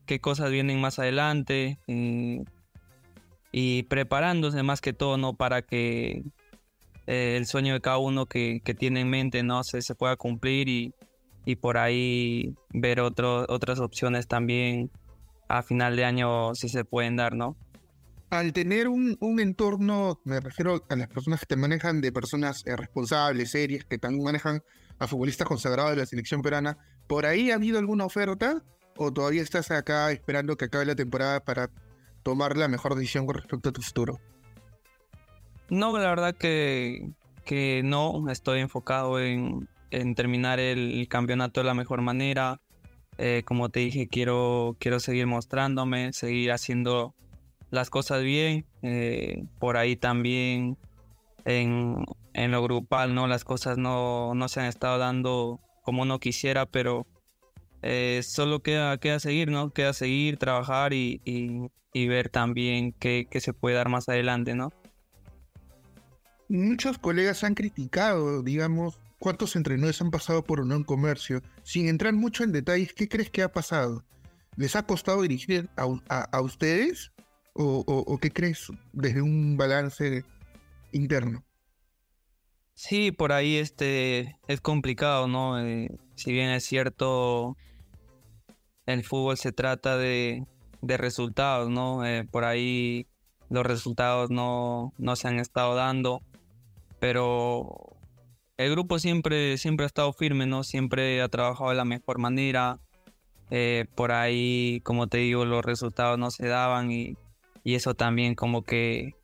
qué 0.07 0.21
cosas 0.21 0.51
vienen 0.51 0.81
más 0.81 0.99
adelante. 0.99 1.79
Y, 3.57 3.85
preparándose 3.85 4.63
más 4.65 4.81
que 4.81 4.93
todo, 4.93 5.17
¿no? 5.17 5.35
Para 5.35 5.63
que 5.63 6.25
eh, 7.07 7.37
el 7.37 7.47
sueño 7.47 7.75
de 7.75 7.81
cada 7.81 7.99
uno 7.99 8.27
que, 8.27 8.61
tiene 8.79 9.01
en 9.01 9.11
mente 9.11 9.43
no 9.45 9.63
se, 9.63 9.81
se 9.81 9.95
pueda 9.95 10.17
cumplir 10.17 10.69
y, 10.69 10.93
y 11.45 11.57
por 11.57 11.79
ahí 11.79 12.55
ver 12.71 13.01
otras 13.01 13.79
opciones 13.79 14.27
también 14.27 14.91
a 15.49 15.63
final 15.63 15.97
de 15.97 16.05
año 16.05 16.55
si 16.55 16.69
se 16.69 16.85
pueden 16.85 17.17
dar, 17.17 17.35
¿no? 17.35 17.57
Al 18.35 18.53
tener 18.53 18.89
un, 18.89 19.17
un, 19.21 19.39
entorno, 19.39 20.21
me 20.25 20.41
refiero 20.41 20.85
a 20.89 20.97
las 20.97 21.07
personas 21.07 21.39
que 21.39 21.47
te 21.47 21.55
manejan 21.55 22.01
de 22.01 22.11
personas 22.11 22.65
eh, 22.67 22.75
responsables, 22.75 23.53
serias, 23.53 23.85
que 23.85 23.97
también 23.97 24.25
manejan 24.25 24.61
a 24.99 25.07
futbolistas 25.07 25.47
consagrados 25.47 25.93
de 25.93 25.99
la 25.99 26.07
selección 26.07 26.43
peruana, 26.43 26.77
¿por 27.07 27.27
ahí 27.27 27.53
ha 27.53 27.55
habido 27.55 27.79
alguna 27.79 28.05
oferta? 28.05 28.65
¿O 28.97 29.13
todavía 29.13 29.41
estás 29.41 29.71
acá 29.71 30.11
esperando 30.11 30.57
que 30.57 30.65
acabe 30.65 30.85
la 30.85 30.97
temporada 30.97 31.45
para 31.45 31.71
tomar 32.25 32.57
la 32.57 32.67
mejor 32.67 32.97
decisión 32.97 33.25
con 33.25 33.37
respecto 33.37 33.69
a 33.69 33.73
tu 33.73 33.83
futuro? 33.83 34.19
No, 35.71 35.97
la 35.97 36.09
verdad 36.09 36.35
que, 36.35 37.13
que 37.45 37.83
no, 37.85 38.29
estoy 38.31 38.59
enfocado 38.59 39.21
en, 39.21 39.69
terminar 40.17 40.59
el, 40.59 41.07
campeonato 41.09 41.61
de 41.61 41.67
la 41.67 41.75
mejor 41.75 42.03
manera. 42.03 42.61
Eh, 43.17 43.43
como 43.45 43.69
te 43.69 43.79
dije, 43.79 44.09
quiero, 44.09 44.77
quiero 44.81 44.99
seguir 44.99 45.29
mostrándome, 45.29 46.13
seguir 46.13 46.51
haciendo 46.51 47.15
las 47.75 47.91
cosas 47.91 48.23
bien. 48.23 48.67
Eh, 48.83 49.45
por 49.59 49.77
ahí 49.77 49.97
también 49.97 50.79
en, 51.45 52.05
en, 52.33 52.51
lo 52.51 52.63
grupal, 52.63 53.15
¿no? 53.15 53.27
Las 53.27 53.45
cosas 53.45 53.79
no, 53.79 54.35
no, 54.35 54.49
se 54.49 54.61
han 54.61 54.67
estado 54.67 54.99
dando 54.99 55.61
como 55.83 56.03
uno 56.03 56.19
quisiera, 56.19 56.67
pero 56.67 57.07
eh, 57.83 58.21
solo 58.25 58.63
queda, 58.63 58.99
queda 58.99 59.21
seguir, 59.21 59.51
¿no? 59.51 59.71
Queda 59.71 59.93
seguir, 59.93 60.39
trabajar 60.39 60.93
y, 60.95 61.21
y, 61.25 62.09
ver 62.09 62.29
también 62.29 62.93
qué, 62.93 63.27
qué 63.31 63.41
se 63.41 63.53
puede 63.53 63.77
dar 63.77 63.89
más 63.89 64.09
adelante, 64.09 64.55
¿no? 64.55 64.71
muchos 66.49 66.99
colegas 66.99 67.45
han 67.45 67.55
criticado, 67.55 68.43
digamos, 68.43 68.99
cuántos 69.19 69.57
entrenadores 69.57 70.01
han 70.01 70.11
pasado 70.11 70.45
por 70.45 70.61
Unión 70.61 70.85
Comercio. 70.85 71.43
Sin 71.63 71.89
entrar 71.89 72.13
mucho 72.13 72.45
en 72.45 72.53
detalles, 72.53 72.93
¿qué 72.93 73.09
crees 73.09 73.31
que 73.31 73.43
ha 73.43 73.53
pasado? 73.53 74.05
¿Les 74.57 74.77
ha 74.77 74.87
costado 74.87 75.23
dirigir 75.23 75.69
a, 75.77 76.41
ustedes? 76.41 77.13
O, 77.55 78.19
qué 78.21 78.31
crees 78.31 78.67
desde 78.93 79.23
un 79.23 79.57
balance 79.57 80.25
interno? 80.93 81.45
Sí, 82.75 83.13
por 83.13 83.33
ahí 83.33 83.57
este 83.57 84.37
es 84.49 84.61
complicado, 84.61 85.29
¿no? 85.29 85.61
Eh, 85.65 85.89
si 86.17 86.33
bien 86.33 86.51
es 86.51 86.65
cierto, 86.65 87.57
el 88.87 89.05
fútbol 89.05 89.37
se 89.37 89.53
trata 89.53 89.97
de, 89.97 90.45
resultados, 90.83 91.71
¿no? 91.71 92.05
Eh, 92.05 92.25
por 92.31 92.45
ahí 92.45 93.07
los 93.49 93.65
resultados 93.65 94.31
no, 94.31 94.93
no 94.99 95.15
se 95.15 95.29
han 95.29 95.39
estado 95.39 95.77
dando 95.77 96.23
pero 97.05 97.99
el 98.57 98.71
grupo 98.71 98.99
siempre, 98.99 99.59
siempre 99.59 99.85
ha 99.85 99.87
estado 99.87 100.11
firme, 100.15 100.47
¿no? 100.47 100.65
Siempre 100.65 101.21
ha 101.21 101.29
trabajado 101.29 101.69
de 101.69 101.77
la 101.77 101.85
mejor 101.85 102.19
manera. 102.19 102.81
Eh, 103.51 103.85
por 103.95 104.11
ahí, 104.11 104.81
como 104.85 105.07
te 105.07 105.19
digo, 105.19 105.45
los 105.45 105.63
resultados 105.63 106.19
no 106.19 106.31
se 106.31 106.47
daban 106.47 106.91
y, 106.91 107.19
eso 107.73 107.95
también 107.95 108.35
como 108.35 108.63
que 108.63 109.15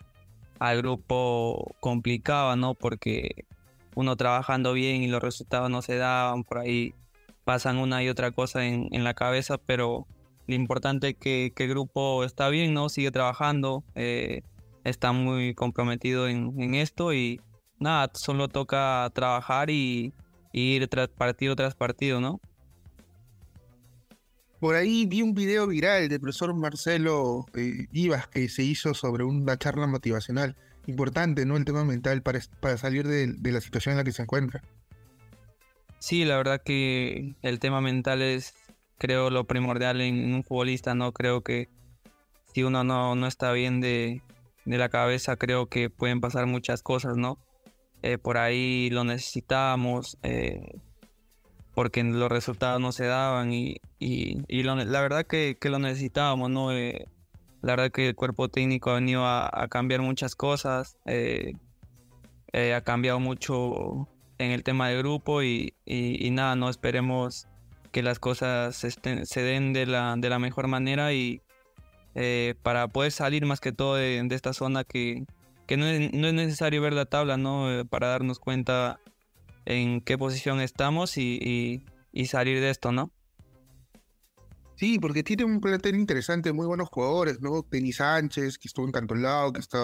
al 0.59 0.79
grupo 0.79 1.75
complicaba, 1.81 2.57
¿no? 2.57 2.73
Porque 2.75 3.45
uno 3.95 4.17
trabajando 4.17 4.73
bien 4.73 5.03
y 5.03 5.09
los 5.09 5.23
resultados 5.23 5.69
no 5.69 5.83
se 5.83 5.97
daban, 5.97 6.45
por 6.45 6.59
ahí 6.59 6.95
pasan 7.45 7.77
una 7.77 8.03
y 8.03 8.09
otra 8.09 8.31
cosa 8.31 8.65
en, 8.65 9.05
la 9.05 9.13
cabeza, 9.13 9.59
pero 9.59 10.07
lo 10.47 10.55
importante 10.55 11.11
es 11.11 11.17
que, 11.17 11.53
el 11.55 11.69
grupo 11.69 12.25
está 12.25 12.49
bien, 12.49 12.73
¿no? 12.73 12.89
Sigue 12.89 13.11
trabajando, 13.11 13.85
eh, 13.95 14.41
está 14.85 15.13
muy 15.13 15.55
comprometido 15.55 16.29
en 16.29 16.75
esto 16.75 17.13
y, 17.13 17.41
nada, 17.81 18.11
solo 18.15 18.49
toca 18.49 19.11
trabajar 19.13 19.71
y, 19.71 20.15
ir 20.53 20.89
tras 20.89 21.09
partido 21.09 21.57
tras 21.57 21.75
partido, 21.75 22.21
¿no? 22.21 22.41
Por 24.61 24.75
ahí 24.75 25.07
vi 25.07 25.23
un 25.23 25.35
video 25.35 25.67
viral 25.67 26.11
del 26.11 26.21
profesor 26.21 26.55
Marcelo 26.55 27.47
eh, 27.55 27.87
Ibas 27.93 28.29
que 28.29 28.47
se 28.51 28.63
hizo 28.63 28.93
sobre 28.93 29.25
una 29.25 29.57
charla 29.57 29.87
motivacional. 29.87 30.55
Importante, 30.87 31.47
¿no? 31.47 31.57
El 31.57 31.65
tema 31.65 31.83
mental 31.83 32.21
para, 32.21 32.41
para 32.61 32.77
salir 32.77 33.09
de, 33.09 33.35
la 33.51 33.61
situación 33.63 33.93
en 33.93 33.99
la 33.99 34.05
que 34.05 34.13
se 34.13 34.23
encuentra. 34.23 34.63
Sí, 35.99 36.27
la 36.27 36.37
verdad 36.37 36.61
que 36.63 37.37
el 37.41 37.59
tema 37.59 37.81
mental 37.81 38.21
es, 38.21 38.55
creo, 38.99 39.31
lo 39.31 39.45
primordial 39.45 40.03
en 40.03 40.35
un 40.35 40.45
futbolista, 40.45 40.95
¿no? 40.95 41.13
Creo 41.13 41.43
que 41.43 41.71
si 42.53 42.63
uno 42.63 42.85
no, 42.85 43.15
no 43.15 43.27
está 43.27 43.53
bien 43.53 43.81
de, 43.81 44.21
de 44.67 44.79
la 44.79 44.91
cabeza, 44.91 45.37
creo 45.37 45.69
que 45.69 45.89
pueden 45.89 46.21
pasar 46.21 46.45
muchas 46.45 46.83
cosas, 46.83 47.17
¿no? 47.17 47.39
Eh, 48.03 48.19
por 48.19 48.37
ahí 48.37 48.91
lo 48.91 49.05
necesitábamos 49.05 50.19
eh, 50.23 50.79
porque 51.81 52.05
los 52.05 52.29
resultados 52.29 52.79
no 52.79 52.93
se 52.93 53.07
daban 53.07 53.55
y, 53.55 53.81
la 54.51 55.01
verdad 55.01 55.25
que, 55.25 55.57
lo 55.63 55.79
necesitábamos, 55.79 56.51
¿no? 56.51 56.73
Eh, 56.73 57.07
la 57.63 57.73
verdad 57.73 57.91
que 57.91 58.09
el 58.09 58.15
cuerpo 58.15 58.51
técnico 58.51 58.91
ha 58.91 58.97
venido 58.97 59.25
a, 59.27 59.67
cambiar 59.71 60.03
muchas 60.03 60.35
cosas, 60.35 60.99
ha 62.53 62.81
cambiado 62.83 63.19
mucho 63.19 64.07
en 64.37 64.51
el 64.51 64.63
tema 64.63 64.91
del 64.91 64.99
grupo 64.99 65.43
y, 65.43 65.73
nada, 66.33 66.55
no 66.55 66.69
esperemos 66.69 67.49
que 67.93 68.03
las 68.03 68.19
cosas 68.19 68.77
se 68.77 69.43
den 69.43 69.73
de 69.73 69.87
la, 69.87 70.17
de 70.19 70.29
la 70.29 70.39
mejor 70.39 70.67
manera 70.67 71.15
y 71.15 71.41
para 72.63 72.89
poder 72.89 73.11
salir 73.11 73.47
más 73.47 73.59
que 73.59 73.73
todo 73.73 73.95
de 73.95 74.29
esta 74.33 74.53
zona 74.53 74.85
que, 74.85 75.25
que 75.71 75.77
no 75.77 75.87
es, 75.87 76.13
necesario 76.13 76.83
ver 76.83 76.93
la 76.93 77.07
tabla, 77.07 77.37
¿no? 77.37 77.71
Eh, 77.71 77.85
para 77.85 78.09
darnos 78.09 78.41
cuenta 78.41 78.99
en 79.71 80.01
qué 80.01 80.19
posición 80.19 80.61
estamos 80.61 81.17
y, 81.17 81.85
salir 82.27 82.61
de 82.61 82.71
esto, 82.71 82.91
¿no? 82.93 83.13
Sí, 84.77 84.99
porque 84.99 85.23
tiene 85.23 85.45
un 85.45 85.61
plantel 85.61 85.95
interesante, 85.95 86.53
muy 86.53 86.67
buenos 86.67 86.89
jugadores, 86.89 87.41
¿no? 87.41 87.65
Denis 87.71 87.97
Sánchez, 87.97 88.59
que 88.59 88.69
estuvo 88.69 88.89
encantolado, 88.89 89.53
que 89.53 89.61
está, 89.61 89.79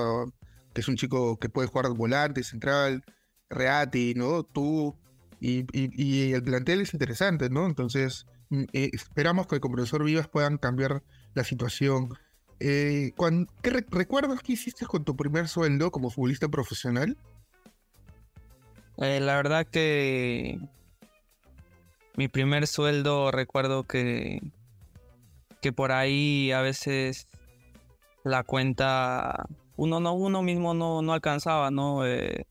que 0.74 0.80
es 0.80 0.88
un 0.88 0.96
chico 0.96 1.38
que 1.38 1.48
puede 1.48 1.68
jugar 1.68 1.90
volante, 1.92 2.42
central, 2.42 3.04
Reati, 3.48 4.14
¿no? 4.14 4.42
Tú, 4.42 4.96
y, 5.38 5.66
y, 5.72 6.32
el 6.32 6.42
plantel 6.42 6.80
es 6.80 6.94
interesante, 6.94 7.50
¿no? 7.50 7.66
Entonces, 7.66 8.26
mm, 8.50 8.64
eh, 8.72 8.90
esperamos 8.92 9.46
que 9.46 9.60
con 9.60 9.72
profesor 9.72 10.02
Vivas 10.02 10.28
puedan 10.28 10.56
cambiar 10.58 11.04
la 11.34 11.44
situación. 11.44 12.08
Eh, 12.58 13.12
¿Qué 13.62 13.84
recuerdas 13.90 14.40
que 14.40 14.54
hiciste 14.54 14.86
con 14.86 15.04
tu 15.04 15.14
primer 15.14 15.46
sueldo 15.46 15.90
como 15.90 16.10
futbolista 16.10 16.48
profesional? 16.48 17.16
Eh, 18.98 19.20
la 19.20 19.36
verdad 19.36 19.66
que 19.66 20.58
mi 22.16 22.28
primer 22.28 22.66
sueldo 22.66 23.30
recuerdo 23.30 23.84
que, 23.84 24.40
que 25.60 25.72
por 25.72 25.92
ahí 25.92 26.50
a 26.52 26.62
veces 26.62 27.28
la 28.24 28.42
cuenta 28.42 29.46
uno 29.76 30.00
no 30.00 30.14
uno 30.14 30.42
mismo 30.42 30.72
no, 30.72 31.02
no 31.02 31.12
alcanzaba, 31.12 31.70
¿no? 31.70 32.06
Eh, 32.06 32.46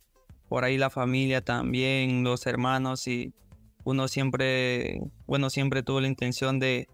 por 0.48 0.64
ahí 0.64 0.78
la 0.78 0.92
familia 0.92 1.42
también, 1.42 2.24
los 2.24 2.46
hermanos 2.46 3.08
y 3.08 3.34
uno 3.84 4.08
siempre, 4.08 5.02
bueno, 5.26 5.50
siempre 5.50 5.82
tuvo 5.82 6.02
la 6.02 6.08
intención 6.08 6.60
de, 6.60 6.88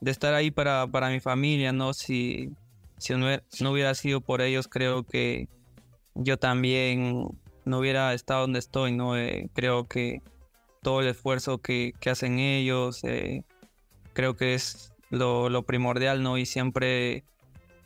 de 0.00 0.10
estar 0.10 0.32
ahí 0.32 0.50
para, 0.50 0.86
para 0.86 1.10
mi 1.10 1.20
familia, 1.20 1.72
¿no? 1.72 1.92
Si, 1.92 2.50
si 2.98 3.14
no 3.14 3.70
hubiera 3.70 3.94
sido 3.94 4.22
por 4.22 4.40
ellos, 4.40 4.66
creo 4.66 5.02
que 5.02 5.48
yo 6.14 6.38
también 6.38 7.28
no 7.64 7.78
hubiera 7.78 8.12
estado 8.14 8.42
donde 8.42 8.58
estoy, 8.58 8.92
¿no? 8.92 9.16
Eh, 9.16 9.48
creo 9.54 9.88
que 9.88 10.22
todo 10.82 11.00
el 11.00 11.08
esfuerzo 11.08 11.58
que, 11.58 11.94
hacen 12.10 12.38
ellos, 12.38 13.02
eh, 13.04 13.44
creo 14.12 14.36
que 14.36 14.54
es 14.54 14.92
lo, 15.10 15.62
primordial, 15.62 16.22
¿no? 16.22 16.38
Y 16.38 16.46
siempre 16.46 17.24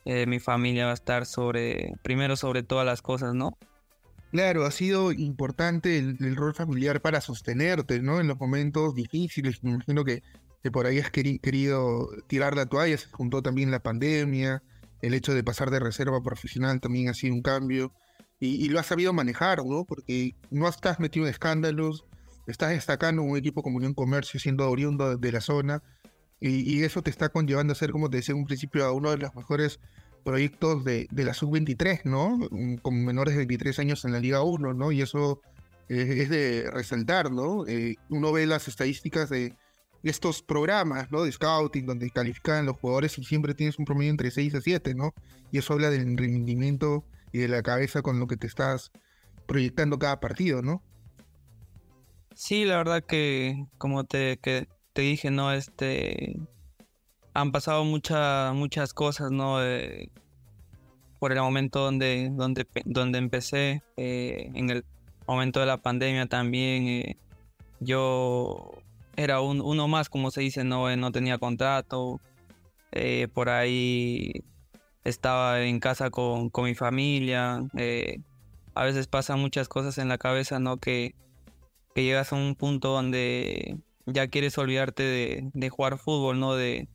eh, 0.05 0.27
mi 0.27 0.41
familia 0.41 0.87
va 0.87 0.91
a 0.93 0.95
estar 0.95 1.27
sobre, 1.27 1.95
primero 2.03 2.37
sobre 2.37 2.63
todas 2.63 2.85
las 2.85 3.03
cosas, 3.03 3.35
¿no? 3.35 3.57
Claro, 4.33 4.67
ha 4.67 4.71
sido 4.71 5.13
importante 5.13 5.99
el, 5.99 6.37
rol 6.37 6.55
familiar 6.55 7.01
para 7.01 7.21
sostenerte, 7.21 8.03
¿no? 8.03 8.21
En 8.21 8.29
los 8.29 8.39
momentos 8.39 8.95
difíciles, 8.95 9.63
me 9.63 9.71
imagino 9.71 10.05
que, 10.05 10.23
por 10.71 10.85
ahí 10.85 10.99
has 10.99 11.11
querido 11.11 12.11
tirar 12.27 12.55
la 12.55 12.67
toalla, 12.67 12.99
se 12.99 13.09
juntó 13.09 13.43
también 13.43 13.71
la 13.71 13.79
pandemia, 13.79 14.63
el 15.01 15.15
hecho 15.15 15.33
de 15.33 15.43
pasar 15.43 15.71
de 15.71 15.81
reserva 15.81 16.23
profesional 16.23 16.81
también 16.81 17.09
ha 17.09 17.15
sido 17.15 17.35
un 17.35 17.43
cambio 17.43 17.93
y, 18.41 18.69
lo 18.69 18.79
has 18.79 18.87
sabido 18.87 19.13
manejar, 19.13 19.65
¿no? 19.65 19.85
Porque 19.85 20.35
no 20.51 20.69
estás 20.69 21.01
metido 21.01 21.27
en 21.27 21.31
escándalos, 21.31 22.05
estás 22.47 22.71
destacando 22.71 23.23
un 23.23 23.37
equipo 23.37 23.63
como 23.63 23.79
Unión 23.79 23.95
Comercio, 23.95 24.39
siendo 24.39 24.69
oriundo 24.71 25.17
de 25.17 25.33
la 25.33 25.41
zona, 25.41 25.83
y, 26.41 26.83
eso 26.85 27.03
te 27.03 27.11
está 27.11 27.31
conllevando 27.31 27.73
a 27.73 27.77
ser, 27.77 27.91
como 27.91 28.09
te 28.09 28.19
decía 28.19 28.33
en 28.33 28.41
un 28.41 28.47
principio, 28.47 28.85
a 28.85 28.93
uno 28.93 29.11
de 29.11 29.19
los 29.19 29.35
mejores 29.35 29.81
proyectos 30.25 30.85
de, 30.85 31.09
de 31.11 31.25
la 31.25 31.35
sub-23, 31.35 32.03
¿no? 32.05 32.39
Con 32.83 33.05
menores 33.05 33.35
de 33.35 33.39
23 33.39 33.79
años 33.81 34.05
en 34.05 34.13
la 34.13 34.21
Liga 34.21 34.43
1, 34.43 34.75
¿no? 34.75 34.93
Y 34.93 35.03
eso 35.03 35.41
es 35.89 36.29
de 36.29 36.71
resaltar, 36.71 37.33
¿no? 37.33 37.67
Eh, 37.67 37.97
uno 38.11 38.31
ve 38.31 38.47
las 38.47 38.69
estadísticas 38.69 39.31
de 39.31 39.55
estos 40.03 40.43
programas, 40.43 41.11
¿no? 41.11 41.23
De 41.23 41.33
scouting, 41.33 41.87
donde 41.87 42.11
califican 42.11 42.67
los 42.67 42.77
jugadores 42.77 43.19
y 43.19 43.25
siempre 43.25 43.55
tienes 43.55 43.79
un 43.79 43.85
promedio 43.85 44.11
entre 44.11 44.31
6 44.31 44.55
a 44.55 44.61
7, 44.61 44.95
¿no? 44.95 45.15
Y 45.51 45.59
eso 45.59 45.73
habla 45.73 45.91
del 45.91 46.17
rendimiento 46.17 47.05
y 47.33 47.39
de 47.39 47.49
la 47.49 47.63
cabeza 47.63 48.03
con 48.03 48.19
lo 48.19 48.27
que 48.27 48.37
te 48.37 48.47
estás 48.47 48.91
proyectando 49.47 49.99
cada 49.99 50.21
partido, 50.21 50.63
¿no? 50.63 50.83
Sí, 52.35 52.65
la 52.65 52.77
verdad 52.77 53.05
que 53.05 53.67
como 53.79 54.05
te, 54.05 54.39
que 54.39 54.69
te 54.93 55.03
dije, 55.03 55.31
¿no? 55.31 55.53
Este 55.53 56.39
han 57.35 57.53
pasado 57.53 57.85
muchas 57.85 58.55
muchas 58.55 58.93
cosas, 58.93 59.31
¿no? 59.31 59.59
por 61.19 61.33
el 61.33 61.41
momento 61.41 61.81
donde, 61.81 62.31
donde, 62.33 62.67
donde 62.85 63.19
empecé, 63.19 63.83
eh, 63.97 64.51
en 64.55 64.71
el 64.71 64.85
momento 65.27 65.61
de 65.61 65.67
la 65.67 65.79
pandemia 65.79 66.27
también, 66.27 66.87
eh, 66.87 67.17
yo 67.81 68.73
era 69.17 69.41
un, 69.41 69.61
uno 69.61 69.89
más, 69.89 70.09
como 70.09 70.31
se 70.31 70.43
dice, 70.43 70.65
no, 70.65 70.95
no 70.97 71.13
tenía 71.13 71.39
contrato, 71.39 72.21
eh, 72.93 73.29
por 73.33 73.49
ahí 73.49 74.45
estaba 75.09 75.63
en 75.63 75.81
casa 75.81 76.11
con, 76.11 76.51
mi 76.57 76.75
familia. 76.75 77.63
Eh, 77.77 78.21
a 78.75 78.85
veces 78.85 79.07
pasan 79.07 79.41
muchas 79.41 79.69
cosas 79.69 79.99
en 79.99 80.09
la 80.09 80.19
cabeza, 80.19 80.59
¿no? 80.59 80.77
Que, 80.77 81.15
llegas 81.95 82.33
a 82.33 82.37
un 82.37 82.55
punto 82.55 82.91
donde 82.91 83.77
ya 84.07 84.29
quieres 84.29 84.57
olvidarte 84.57 85.51
de, 85.53 85.69
jugar 85.69 85.99
fútbol, 85.99 86.39
¿no? 86.39 86.55
De, 86.55 86.87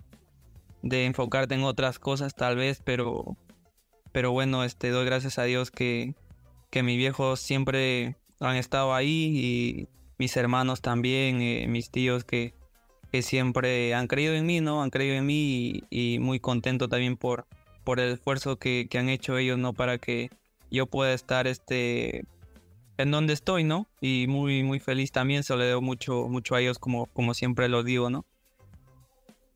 enfocarte 0.81 1.55
en 1.55 1.63
otras 1.63 1.99
cosas 1.99 2.35
tal 2.35 2.55
vez, 2.55 2.81
pero, 2.85 3.35
pero 4.13 4.31
bueno, 4.31 4.63
este, 4.63 4.89
doy 4.91 5.05
gracias 5.05 5.39
a 5.39 5.43
Dios 5.43 5.71
que, 5.71 6.15
que 6.69 6.83
mis 6.83 6.97
viejos 6.97 7.41
siempre 7.41 8.15
han 8.39 8.55
estado 8.55 8.93
ahí 8.93 9.33
y 9.35 9.87
mis 10.17 10.37
hermanos 10.37 10.81
también, 10.81 11.41
eh, 11.41 11.67
mis 11.67 11.89
tíos 11.89 12.23
que, 12.23 12.53
que 13.11 13.21
siempre 13.21 13.93
han 13.93 14.07
creído 14.07 14.33
en 14.33 14.45
mí, 14.45 14.61
¿no? 14.61 14.83
Han 14.83 14.89
creído 14.89 15.15
en 15.15 15.25
mí 15.25 15.83
y 15.89 16.19
muy 16.19 16.39
contento 16.39 16.87
también 16.87 17.17
por, 17.17 17.45
por 17.83 17.99
el 17.99 18.13
esfuerzo 18.13 18.57
que, 18.57 18.87
han 18.97 19.09
hecho 19.09 19.37
ellos, 19.37 19.57
¿no? 19.57 19.73
Para 19.73 19.97
que 19.97 20.29
yo 20.71 20.87
pueda 20.87 21.13
estar 21.13 21.47
este 21.47 22.25
en 22.97 23.11
donde 23.11 23.33
estoy, 23.33 23.63
¿no? 23.63 23.87
Y 24.01 24.27
muy, 24.27 24.63
muy 24.63 24.79
feliz 24.79 25.11
también, 25.11 25.43
se 25.43 25.55
lo 25.55 25.63
debo 25.63 25.81
mucho, 25.81 26.27
mucho 26.27 26.55
a 26.55 26.61
ellos, 26.61 26.77
como, 26.79 27.07
como 27.07 27.33
siempre 27.33 27.67
lo 27.67 27.83
digo, 27.83 28.09
¿no? 28.09 28.25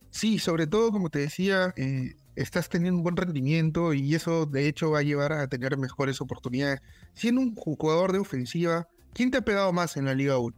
Sí, 0.09 0.39
sobre 0.39 0.65
todo, 0.65 0.91
como 0.91 1.09
te 1.09 1.19
decía, 1.19 1.73
eh, 1.77 2.15
estás 2.35 2.69
teniendo 2.69 2.97
un 2.97 3.03
buen 3.03 3.17
rendimiento 3.17 3.93
y 3.93 4.15
eso 4.15 4.45
de 4.45 4.67
hecho 4.67 4.91
va 4.91 4.99
a 4.99 5.03
llevar 5.03 5.33
a 5.33 5.47
tener 5.47 5.77
mejores 5.77 6.21
oportunidades. 6.21 6.81
Siendo 7.13 7.41
un 7.41 7.53
jugador 7.55 8.11
de 8.13 8.19
ofensiva, 8.19 8.87
¿quién 9.13 9.31
te 9.31 9.37
ha 9.37 9.41
pegado 9.41 9.71
más 9.73 9.97
en 9.97 10.05
la 10.05 10.15
Liga 10.15 10.37
1? 10.39 10.55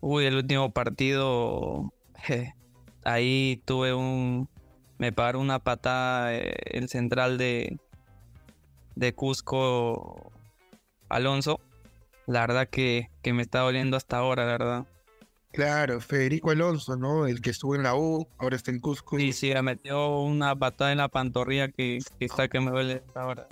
Uy, 0.00 0.24
el 0.26 0.36
último 0.36 0.72
partido, 0.72 1.92
ahí 3.04 3.62
tuve 3.64 3.94
un, 3.94 4.48
me 5.04 5.12
paró 5.12 5.38
una 5.38 5.58
patada 5.58 6.34
eh, 6.34 6.54
el 6.64 6.88
central 6.88 7.36
de, 7.36 7.78
de 8.94 9.14
Cusco, 9.14 10.32
Alonso. 11.10 11.60
La 12.26 12.40
verdad 12.40 12.68
que, 12.70 13.10
que 13.20 13.34
me 13.34 13.42
está 13.42 13.60
doliendo 13.60 13.98
hasta 13.98 14.16
ahora, 14.16 14.46
la 14.46 14.52
verdad. 14.52 14.86
Claro, 15.52 16.00
Federico 16.00 16.50
Alonso, 16.52 16.96
¿no? 16.96 17.26
El 17.26 17.42
que 17.42 17.50
estuvo 17.50 17.74
en 17.74 17.82
la 17.82 17.94
U, 17.94 18.26
ahora 18.38 18.56
está 18.56 18.70
en 18.70 18.80
Cusco. 18.80 19.18
Sí, 19.18 19.34
sí, 19.34 19.52
me 19.52 19.60
metió 19.60 20.20
una 20.20 20.56
patada 20.56 20.92
en 20.92 20.98
la 20.98 21.08
pantorrilla 21.08 21.68
que, 21.68 21.98
que 22.18 22.24
está 22.24 22.48
que 22.48 22.60
me 22.60 22.70
duele 22.70 23.02
hasta 23.06 23.20
ahora. 23.20 23.46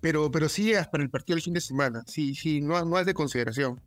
Pero, 0.00 0.32
pero 0.32 0.48
sí, 0.48 0.72
para 0.90 1.04
el 1.04 1.10
partido 1.10 1.36
del 1.36 1.44
fin 1.44 1.54
de 1.54 1.60
semana. 1.60 2.02
Sí, 2.08 2.34
sí, 2.34 2.60
no, 2.60 2.84
no 2.84 2.98
es 2.98 3.06
de 3.06 3.14
consideración. 3.14 3.80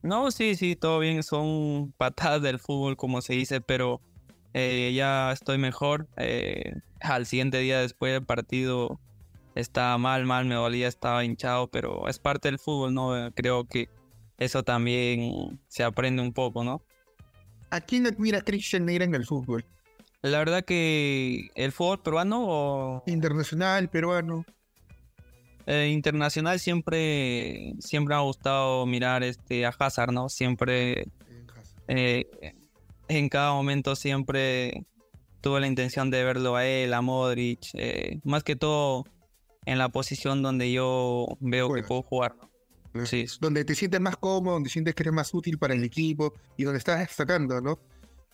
No, 0.00 0.30
sí, 0.30 0.54
sí, 0.54 0.76
todo 0.76 1.00
bien. 1.00 1.24
Son 1.24 1.92
patadas 1.98 2.40
del 2.40 2.60
fútbol, 2.60 2.96
como 2.96 3.20
se 3.20 3.32
dice, 3.32 3.60
pero 3.60 4.00
eh, 4.54 4.92
ya 4.94 5.32
estoy 5.32 5.58
mejor. 5.58 6.08
Eh, 6.16 6.74
al 7.00 7.26
siguiente 7.26 7.58
día 7.58 7.80
después 7.80 8.12
del 8.12 8.24
partido 8.24 9.00
estaba 9.54 9.98
mal, 9.98 10.26
mal, 10.26 10.44
me 10.46 10.54
dolía, 10.54 10.88
estaba 10.88 11.24
hinchado, 11.24 11.68
pero 11.68 12.08
es 12.08 12.18
parte 12.18 12.48
del 12.48 12.58
fútbol, 12.58 12.94
¿no? 12.94 13.32
Creo 13.34 13.64
que 13.64 13.88
eso 14.38 14.62
también 14.62 15.60
se 15.68 15.84
aprende 15.84 16.22
un 16.22 16.32
poco, 16.32 16.64
¿no? 16.64 16.82
¿A 17.70 17.80
quién 17.80 18.06
admira 18.06 18.40
Christian 18.40 18.86
Neira 18.86 19.04
en 19.04 19.14
el 19.14 19.24
fútbol? 19.24 19.64
La 20.22 20.38
verdad 20.38 20.64
que 20.64 21.50
el 21.54 21.72
fútbol 21.72 22.02
peruano 22.02 22.44
o... 22.46 23.02
Internacional, 23.06 23.88
peruano. 23.88 24.44
Eh, 25.66 25.88
internacional 25.88 26.58
siempre, 26.58 27.74
siempre 27.78 28.14
me 28.14 28.18
ha 28.18 28.24
gustado 28.24 28.86
mirar 28.86 29.22
este, 29.22 29.64
a 29.64 29.74
Hazard, 29.78 30.12
¿no? 30.12 30.28
Siempre 30.28 31.04
en 33.10 33.28
cada 33.28 33.52
momento 33.52 33.96
siempre 33.96 34.86
tuve 35.40 35.60
la 35.60 35.66
intención 35.66 36.10
de 36.10 36.22
verlo 36.22 36.56
a 36.56 36.64
él, 36.64 36.94
a 36.94 37.00
Modric, 37.00 37.70
eh, 37.74 38.20
más 38.24 38.44
que 38.44 38.56
todo 38.56 39.04
en 39.66 39.78
la 39.78 39.88
posición 39.88 40.42
donde 40.42 40.72
yo 40.72 41.26
veo 41.40 41.72
que 41.72 41.82
puedo 41.82 42.02
jugar. 42.02 42.36
Sí. 43.04 43.26
Donde 43.40 43.64
te 43.64 43.74
sientes 43.74 44.00
más 44.00 44.16
cómodo, 44.16 44.54
donde 44.54 44.70
sientes 44.70 44.94
que 44.94 45.02
eres 45.02 45.12
más 45.12 45.32
útil 45.34 45.58
para 45.58 45.74
el 45.74 45.84
equipo 45.84 46.34
y 46.56 46.64
donde 46.64 46.78
estás 46.78 47.00
destacando, 47.00 47.60
¿no? 47.60 47.78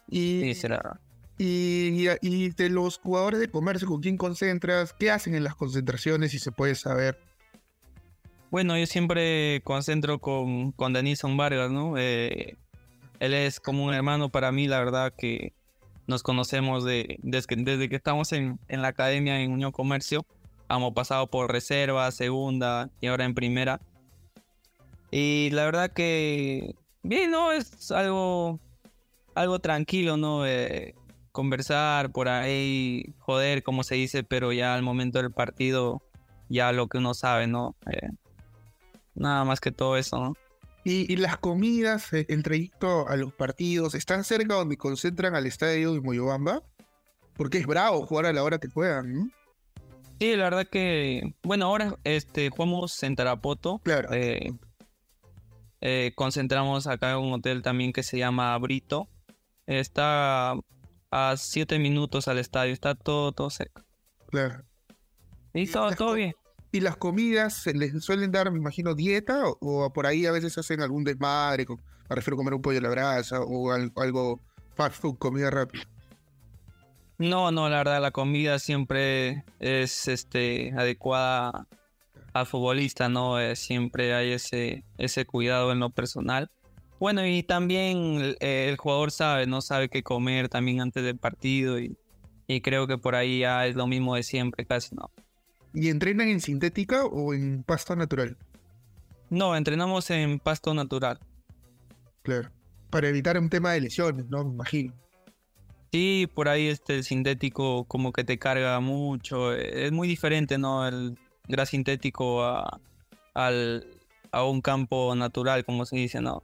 Y, 0.08 0.40
sí, 0.42 0.54
será. 0.54 1.00
Y, 1.38 2.06
y, 2.22 2.50
de 2.50 2.70
los 2.70 2.98
jugadores 2.98 3.40
de 3.40 3.50
comercio, 3.50 3.88
¿con 3.88 4.00
quién 4.00 4.16
concentras? 4.16 4.94
¿Qué 4.94 5.10
hacen 5.10 5.34
en 5.34 5.44
las 5.44 5.54
concentraciones, 5.54 6.30
si 6.30 6.38
se 6.38 6.52
puede 6.52 6.74
saber? 6.74 7.18
Bueno, 8.50 8.78
yo 8.78 8.86
siempre 8.86 9.60
concentro 9.64 10.18
con, 10.18 10.72
con 10.72 10.92
Denison 10.92 11.36
Vargas, 11.36 11.70
¿no? 11.70 11.98
Eh, 11.98 12.56
él 13.20 13.34
es 13.34 13.60
como 13.60 13.84
un 13.84 13.94
hermano 13.94 14.28
para 14.28 14.52
mí, 14.52 14.68
la 14.68 14.78
verdad 14.78 15.12
que 15.16 15.52
nos 16.06 16.22
conocemos 16.22 16.84
de, 16.84 17.18
desde, 17.22 17.88
que 17.88 17.96
estamos 17.96 18.32
en, 18.32 18.58
la 18.68 18.88
academia 18.88 19.40
en 19.40 19.52
Unión 19.52 19.72
Comercio. 19.72 20.24
Hemos 20.68 20.94
pasado 20.94 21.28
por 21.28 21.50
reserva, 21.50 22.10
segunda 22.10 22.90
y 23.00 23.06
ahora 23.06 23.24
en 23.24 23.34
primera. 23.34 23.80
Y 25.10 25.50
la 25.52 25.64
verdad 25.64 25.92
que 25.92 26.74
Bien, 27.08 27.30
no, 27.30 27.52
es 27.52 27.92
algo, 27.92 28.58
algo 29.36 29.60
tranquilo, 29.60 30.16
¿no? 30.16 30.42
conversar 31.30 32.10
por 32.10 32.28
ahí, 32.28 33.14
joder, 33.20 33.62
como 33.62 33.84
se 33.84 33.94
dice, 33.94 34.24
pero 34.24 34.52
ya 34.52 34.74
al 34.74 34.82
momento 34.82 35.18
del 35.18 35.30
partido, 35.30 36.02
ya 36.48 36.72
lo 36.72 36.88
que 36.88 36.98
uno 36.98 37.14
sabe, 37.14 37.46
¿no? 37.46 37.76
Eh, 37.92 38.08
nada 39.14 39.44
más 39.44 39.60
que 39.60 39.70
todo 39.70 39.96
eso, 39.96 40.18
¿no? 40.18 40.34
Y, 40.88 41.16
las 41.16 41.36
comidas, 41.38 42.12
eh, 42.12 42.26
el 42.28 42.44
trayecto 42.44 43.08
a 43.08 43.16
los 43.16 43.32
partidos, 43.32 43.96
¿están 43.96 44.22
cerca 44.22 44.54
donde 44.54 44.76
concentran 44.76 45.34
al 45.34 45.44
estadio 45.44 45.92
de 45.92 46.00
Moyobamba? 46.00 46.62
Porque 47.32 47.58
es 47.58 47.66
bravo 47.66 48.06
jugar 48.06 48.26
a 48.26 48.32
la 48.32 48.44
hora 48.44 48.58
que 48.58 48.68
juegan, 48.68 49.12
¿no? 49.12 49.28
Sí, 50.20 50.36
la 50.36 50.44
verdad 50.44 50.68
que, 50.68 51.34
bueno, 51.42 51.66
ahora 51.66 51.96
este, 52.04 52.50
jugamos 52.50 53.02
en 53.02 53.16
Tarapoto. 53.16 53.80
Claro. 53.82 54.10
Eh, 54.12 54.52
concentramos 56.14 56.86
acá 56.86 57.14
en 57.14 57.18
un 57.18 57.32
hotel 57.32 57.62
también 57.62 57.92
que 57.92 58.04
se 58.04 58.18
llama 58.18 58.56
Brito. 58.58 59.08
Está 59.66 60.54
a 61.10 61.34
7 61.36 61.80
minutos 61.80 62.28
al 62.28 62.38
estadio, 62.38 62.72
está 62.72 62.94
todo, 62.94 63.32
todo 63.32 63.50
seco. 63.50 63.82
Claro. 64.28 64.62
Y 65.52 65.66
todo, 65.66 65.90
todo 65.96 66.12
bien. 66.12 66.32
¿Y 66.76 66.80
las 66.80 66.98
comidas 66.98 67.64
les 67.68 68.04
suelen 68.04 68.30
dar, 68.30 68.50
me 68.50 68.58
imagino, 68.58 68.94
dieta? 68.94 69.44
¿O, 69.46 69.90
por 69.94 70.06
ahí 70.06 70.26
a 70.26 70.30
veces 70.30 70.58
hacen 70.58 70.82
algún 70.82 71.04
desmadre? 71.04 71.64
me 71.66 72.14
refiero 72.14 72.34
a 72.34 72.36
comer 72.36 72.52
un 72.52 72.60
pollo 72.60 72.80
a 72.80 72.82
la 72.82 72.90
brasa 72.90 73.40
o 73.40 73.72
algo, 73.72 74.42
fast 74.74 75.00
food, 75.00 75.16
comida 75.16 75.50
rápida. 75.50 75.84
No, 77.16 77.50
no, 77.50 77.70
la 77.70 77.78
verdad, 77.78 78.02
la 78.02 78.10
comida 78.10 78.58
siempre 78.58 79.42
es 79.58 80.06
este 80.06 80.74
adecuada 80.76 81.66
al 82.34 82.44
futbolista, 82.44 83.08
¿no? 83.08 83.40
Eh, 83.40 83.56
siempre 83.56 84.12
hay 84.12 84.32
ese, 84.32 84.84
ese 84.98 85.24
cuidado 85.24 85.72
en 85.72 85.78
lo 85.78 85.88
personal. 85.88 86.50
Bueno, 87.00 87.26
y 87.26 87.42
también 87.42 88.36
el, 88.38 88.76
jugador 88.76 89.12
sabe, 89.12 89.46
¿no? 89.46 89.62
Sabe 89.62 89.88
qué 89.88 90.02
comer 90.02 90.50
también 90.50 90.82
antes 90.82 91.02
del 91.02 91.16
partido 91.16 91.78
y, 91.80 91.96
y 92.46 92.60
creo 92.60 92.86
que 92.86 92.98
por 92.98 93.14
ahí 93.14 93.38
ya 93.38 93.66
es 93.66 93.76
lo 93.76 93.86
mismo 93.86 94.14
de 94.14 94.22
siempre, 94.22 94.66
casi, 94.66 94.94
¿no? 94.94 95.10
¿Y 95.76 95.90
entrenan 95.90 96.28
en 96.28 96.40
sintética 96.40 97.04
o 97.04 97.34
en 97.34 97.62
pasto 97.62 97.94
natural? 97.94 98.38
No, 99.28 99.54
entrenamos 99.54 100.08
en 100.08 100.38
pasto 100.38 100.72
natural. 100.72 101.20
Claro. 102.22 102.50
Para 102.88 103.10
evitar 103.10 103.38
un 103.38 103.50
tema 103.50 103.72
de 103.72 103.82
lesiones, 103.82 104.24
¿no? 104.30 104.42
Me 104.42 104.54
imagino. 104.54 104.94
Sí, 105.92 106.30
por 106.34 106.48
ahí 106.48 106.68
este 106.68 106.94
el 106.94 107.04
sintético 107.04 107.84
como 107.84 108.14
que 108.14 108.24
te 108.24 108.38
carga 108.38 108.80
mucho. 108.80 109.52
Es 109.52 109.92
muy 109.92 110.08
diferente, 110.08 110.56
¿no? 110.56 110.88
El 110.88 111.18
gras 111.46 111.68
sintético 111.68 112.42
a, 112.42 112.80
al, 113.34 113.86
a 114.32 114.44
un 114.44 114.62
campo 114.62 115.14
natural, 115.14 115.66
como 115.66 115.84
se 115.84 115.96
dice, 115.96 116.22
¿no? 116.22 116.42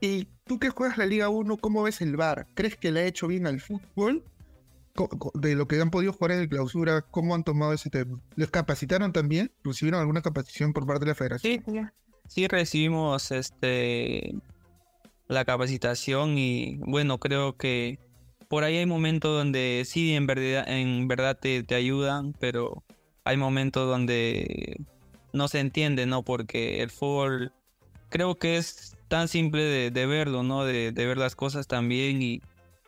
Y 0.00 0.28
tú 0.44 0.60
que 0.60 0.70
juegas 0.70 0.98
la 0.98 1.06
Liga 1.06 1.28
1, 1.30 1.56
¿cómo 1.56 1.82
ves 1.82 2.00
el 2.00 2.16
VAR? 2.16 2.46
¿Crees 2.54 2.76
que 2.76 2.92
le 2.92 3.00
ha 3.00 3.06
hecho 3.06 3.26
bien 3.26 3.48
al 3.48 3.60
fútbol? 3.60 4.22
De 5.34 5.54
lo 5.54 5.66
que 5.66 5.80
han 5.80 5.90
podido 5.90 6.12
jugar 6.12 6.32
en 6.32 6.40
el 6.40 6.48
clausura, 6.48 7.02
¿cómo 7.02 7.34
han 7.34 7.44
tomado 7.44 7.72
ese 7.72 7.88
tema? 7.88 8.20
¿Les 8.36 8.50
capacitaron 8.50 9.12
también? 9.12 9.50
¿Recibieron 9.64 10.00
alguna 10.00 10.22
capacitación 10.22 10.72
por 10.72 10.86
parte 10.86 11.04
de 11.04 11.10
la 11.10 11.14
federación? 11.14 11.64
Sí, 11.66 11.80
sí 12.28 12.48
recibimos 12.48 13.30
este 13.30 14.34
la 15.28 15.44
capacitación 15.46 16.36
y 16.36 16.76
bueno, 16.80 17.18
creo 17.18 17.56
que 17.56 17.98
por 18.48 18.64
ahí 18.64 18.76
hay 18.76 18.86
momentos 18.86 19.34
donde 19.34 19.84
sí, 19.86 20.14
en 20.14 20.26
verdad, 20.26 20.68
en 20.68 21.08
verdad 21.08 21.38
te, 21.40 21.62
te 21.62 21.74
ayudan, 21.74 22.34
pero 22.38 22.84
hay 23.24 23.38
momentos 23.38 23.88
donde 23.88 24.78
no 25.32 25.48
se 25.48 25.60
entiende, 25.60 26.06
¿no? 26.06 26.22
Porque 26.22 26.82
el 26.82 26.90
fútbol 26.90 27.52
creo 28.10 28.38
que 28.38 28.58
es 28.58 28.96
tan 29.08 29.28
simple 29.28 29.90
de, 29.90 30.06
verlo, 30.06 30.42
¿no? 30.42 30.64
De, 30.64 30.92
ver 30.92 31.18
las 31.18 31.34
cosas 31.36 31.66
también 31.66 32.22
y, 32.22 32.42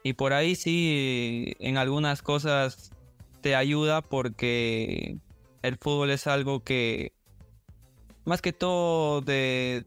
y 0.06 0.12
por 0.12 0.34
ahí 0.34 0.54
sí, 0.54 1.56
en 1.60 1.78
algunas 1.78 2.20
cosas 2.20 2.92
te 3.40 3.56
ayuda 3.56 4.02
porque 4.02 5.16
el 5.62 5.78
fútbol 5.78 6.10
es 6.10 6.26
algo 6.26 6.62
que, 6.62 7.14
más 8.26 8.42
que 8.42 8.52
todo 8.52 9.22
de, 9.22 9.86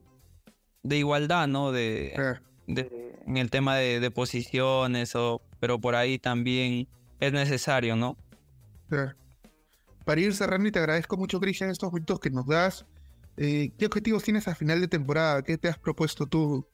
de 0.82 0.98
igualdad, 0.98 1.48
¿no? 1.48 1.72
De, 1.72 2.40
en 2.66 3.38
el 3.38 3.52
tema 3.52 3.76
de, 3.76 4.10
posiciones, 4.10 5.16
o, 5.16 5.40
pero 5.60 5.80
por 5.80 5.94
ahí 5.94 6.18
también 6.18 6.88
es 7.20 7.32
necesario, 7.32 7.96
¿no? 7.96 8.18
Para 10.04 10.20
ir 10.20 10.34
cerrando 10.34 10.68
y 10.68 10.72
te 10.72 10.80
agradezco 10.80 11.16
mucho, 11.16 11.40
Cristian, 11.40 11.70
estos 11.70 11.94
minutos 11.94 12.20
que 12.20 12.32
nos 12.32 12.48
das. 12.48 12.88
Eh, 13.38 13.72
¿Qué 13.78 13.86
objetivos 13.86 14.24
tienes 14.24 14.48
a 14.48 14.56
final 14.56 14.82
de 14.82 14.88
temporada? 14.88 15.44
¿Qué 15.44 15.60
te 15.60 15.68
has 15.68 15.78
propuesto 15.78 16.26
tú, 16.26 16.68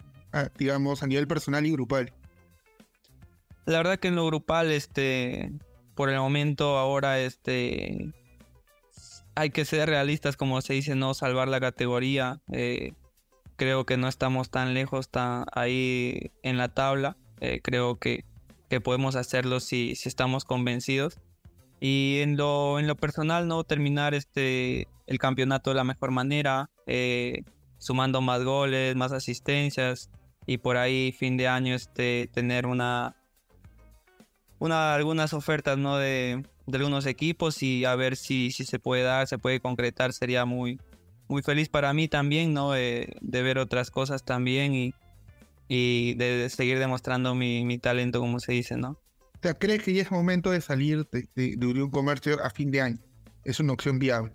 digamos, 0.58 1.04
a 1.04 1.08
nivel 1.08 1.28
personal 1.28 1.66
y 1.66 1.74
grupal? 1.74 2.14
La 3.66 3.78
verdad 3.78 4.00
que 4.00 4.10
en 4.10 4.16
lo 4.16 4.26
grupal, 4.26 4.72
este, 4.72 5.52
por 5.96 6.10
el 6.10 6.20
momento 6.20 6.78
ahora, 6.78 7.20
este, 7.20 8.14
hay 9.36 9.50
que 9.52 9.66
ser 9.66 9.90
realistas, 9.90 10.38
como 10.38 10.62
se 10.62 10.74
dice, 10.74 10.96
no 10.96 11.14
salvar 11.14 11.48
la 11.48 11.60
categoría. 11.60 12.42
Eh, 12.52 12.94
creo 13.56 13.86
que 13.86 13.98
no 13.98 14.08
estamos 14.08 14.50
tan 14.50 14.74
lejos, 14.74 15.10
tan 15.10 15.46
ahí 15.54 16.32
en 16.42 16.58
la 16.58 16.70
tabla. 16.70 17.18
Eh, 17.40 17.62
creo 17.64 17.98
que, 18.00 18.26
que, 18.70 18.82
podemos 18.82 19.16
hacerlo 19.16 19.60
si, 19.60 19.96
si 19.96 20.10
estamos 20.10 20.46
convencidos. 20.46 21.20
Y 21.80 22.20
en 22.22 22.38
lo, 22.38 22.80
en 22.80 22.88
lo 22.88 22.96
personal, 22.96 23.48
no 23.48 23.64
terminar 23.64 24.14
este, 24.14 24.88
el 25.08 25.20
campeonato 25.20 25.70
de 25.70 25.76
la 25.76 25.84
mejor 25.84 26.12
manera, 26.12 26.70
eh, 26.88 27.44
sumando 27.78 28.22
más 28.22 28.44
goles, 28.44 28.96
más 28.96 29.12
asistencias 29.12 30.10
y 30.46 30.58
por 30.58 30.78
ahí 30.78 31.12
fin 31.12 31.38
de 31.38 31.48
año 31.48 31.76
este, 31.76 32.30
tener 32.34 32.66
una, 32.66 33.16
una, 34.64 34.94
algunas 34.94 35.34
ofertas 35.34 35.78
¿no? 35.78 35.98
de, 35.98 36.44
de 36.66 36.78
algunos 36.78 37.06
equipos 37.06 37.62
y 37.64 37.86
a 37.86 37.96
ver 37.96 38.16
si, 38.16 38.52
si 38.52 38.66
se 38.66 38.80
puede 38.80 39.04
dar, 39.04 39.28
se 39.28 39.38
puede 39.38 39.60
concretar, 39.60 40.14
sería 40.14 40.46
muy, 40.46 40.80
muy 41.28 41.42
feliz 41.42 41.70
para 41.70 41.94
mí 41.94 42.08
también, 42.08 42.54
¿no? 42.54 42.72
de 42.72 43.18
ver 43.22 43.58
otras 43.58 43.92
cosas 43.92 44.24
también 44.24 44.74
y, 44.74 44.94
y 45.68 46.14
de, 46.16 46.50
seguir 46.50 46.80
demostrando 46.80 47.36
mi, 47.36 47.66
mi, 47.66 47.78
talento, 47.78 48.20
como 48.20 48.40
se 48.40 48.54
dice, 48.54 48.78
¿no? 48.78 49.00
sea, 49.42 49.54
¿crees 49.54 49.84
que 49.84 49.94
ya 49.94 50.02
es 50.02 50.12
momento 50.12 50.52
de 50.52 50.62
salir 50.62 51.08
de, 51.12 51.28
de, 51.36 51.68
un 51.68 51.92
comercio 51.92 52.42
a 52.44 52.50
fin 52.50 52.72
de 52.72 52.82
año? 52.82 53.00
Es 53.44 53.60
una 53.60 53.74
opción 53.74 54.00
viable. 54.00 54.32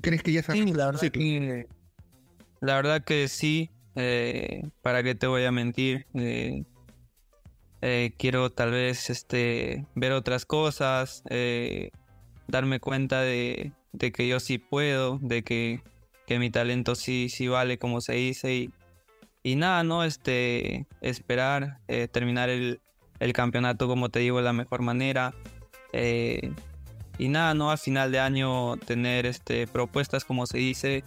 ¿Crees 0.00 0.22
que 0.22 0.32
ya 0.32 0.40
está? 0.40 0.54
Sí, 0.54 0.64
la 0.72 0.86
verdad, 0.86 1.00
que, 1.10 1.66
la 2.60 2.76
verdad 2.76 3.04
que 3.04 3.28
sí. 3.28 3.70
Eh, 3.96 4.62
¿Para 4.80 5.02
qué 5.02 5.14
te 5.14 5.26
voy 5.26 5.44
a 5.44 5.50
mentir? 5.50 6.06
Eh, 6.14 6.64
eh, 7.80 8.12
quiero 8.18 8.50
tal 8.50 8.70
vez 8.72 9.10
este, 9.10 9.86
ver 9.94 10.12
otras 10.12 10.44
cosas, 10.46 11.22
darme 12.46 12.80
cuenta 12.80 13.20
de, 13.20 13.72
de, 13.92 14.12
que 14.12 14.26
yo 14.26 14.40
sí 14.40 14.58
puedo, 14.58 15.18
de 15.20 15.42
que, 15.42 15.82
que, 16.26 16.38
mi 16.38 16.50
talento 16.50 16.94
sí, 16.94 17.28
sí 17.28 17.48
vale 17.48 17.78
como 17.78 18.00
se 18.00 18.14
dice 18.14 18.54
y, 18.54 18.70
y 19.42 19.56
nada, 19.56 19.84
¿no? 19.84 20.04
Este, 20.04 20.86
esperar, 21.00 21.78
terminar 22.10 22.48
el, 22.48 22.80
el 23.20 23.32
campeonato, 23.32 23.88
como 23.88 24.08
te 24.08 24.20
digo, 24.20 24.38
de 24.38 24.44
la 24.44 24.52
mejor 24.52 24.82
manera. 24.82 25.34
Eh, 25.92 26.52
y 27.18 27.28
nada, 27.28 27.54
¿no? 27.54 27.70
Al 27.70 27.78
final 27.78 28.12
de 28.12 28.20
año 28.20 28.76
tener 28.76 29.26
este, 29.26 29.66
propuestas, 29.66 30.24
como 30.24 30.46
se 30.46 30.58
dice, 30.58 31.02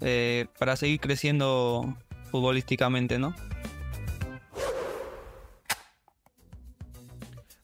eh, 0.00 0.46
para 0.58 0.76
seguir 0.76 1.00
creciendo 1.00 1.96
futbolísticamente, 2.30 3.18
¿no? 3.18 3.34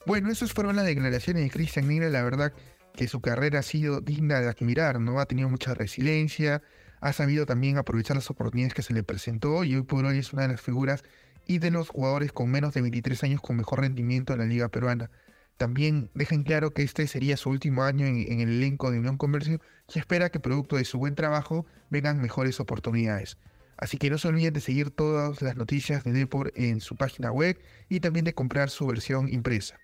Bueno, 0.07 0.31
esas 0.31 0.53
fueron 0.53 0.77
las 0.77 0.85
declaraciones 0.85 1.45
de 1.45 1.51
Cristian 1.51 1.89
Negra, 1.89 2.11
la 2.11 2.23
verdad 2.23 2.53
que 2.95 3.09
su 3.09 3.23
carrera 3.23 3.61
ha 3.61 3.63
sido 3.63 4.03
digna 4.03 4.39
de 4.41 4.49
admirar, 4.49 5.01
¿no? 5.01 5.19
Ha 5.19 5.25
tenido 5.25 5.49
mucha 5.49 5.73
resiliencia, 5.73 6.63
ha 7.01 7.13
sabido 7.15 7.47
también 7.47 7.79
aprovechar 7.79 8.17
las 8.17 8.31
oportunidades 8.31 8.75
que 8.75 8.83
se 8.83 8.93
le 8.93 9.03
presentó 9.03 9.65
y 9.65 9.75
hoy 9.75 9.83
por 9.83 10.05
hoy 10.05 10.19
es 10.19 10.33
una 10.35 10.43
de 10.43 10.49
las 10.49 10.61
figuras 10.61 11.05
y 11.47 11.59
de 11.59 11.71
los 11.71 11.89
jugadores 11.89 12.33
con 12.33 12.51
menos 12.51 12.75
de 12.75 12.83
23 12.83 13.25
años 13.25 13.41
con 13.41 13.57
mejor 13.57 13.81
rendimiento 13.81 14.35
en 14.35 14.41
la 14.41 14.45
liga 14.45 14.69
peruana. 14.69 15.11
También 15.57 16.11
dejan 16.15 16.43
claro 16.43 16.73
que 16.73 16.83
este 16.83 17.07
sería 17.07 17.39
su 17.39 17.49
último 17.49 17.83
año 17.83 18.07
en, 18.07 18.41
el 18.41 18.49
elenco 18.49 18.91
de 18.91 18.99
Unión 18.99 19.17
Comercio 19.17 19.61
y 19.95 19.99
espera 19.99 20.29
que 20.29 20.39
producto 20.39 20.77
de 20.77 20.85
su 20.85 20.99
buen 20.99 21.15
trabajo 21.15 21.65
vengan 21.89 22.21
mejores 22.21 22.61
oportunidades. 22.61 23.39
Así 23.79 23.97
que 23.97 24.11
no 24.11 24.19
se 24.19 24.29
olviden 24.29 24.53
de 24.53 24.61
seguir 24.61 24.91
todas 24.91 25.41
las 25.41 25.57
noticias 25.57 26.05
de 26.05 26.13
Depor 26.13 26.53
en 26.57 26.81
su 26.81 26.95
página 26.97 27.33
web 27.33 27.59
y 27.89 28.01
también 28.01 28.27
de 28.27 28.35
comprar 28.35 28.69
su 28.69 28.87
versión 28.87 29.33
impresa. 29.33 29.79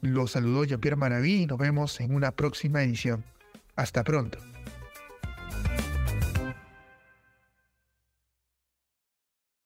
Los 0.00 0.32
saludó 0.32 0.64
Jean-Pierre 0.64 0.96
Maraví 0.96 1.42
y 1.42 1.46
nos 1.46 1.58
vemos 1.58 2.00
en 2.00 2.14
una 2.14 2.30
próxima 2.30 2.82
edición. 2.82 3.24
Hasta 3.76 4.04
pronto. 4.04 4.38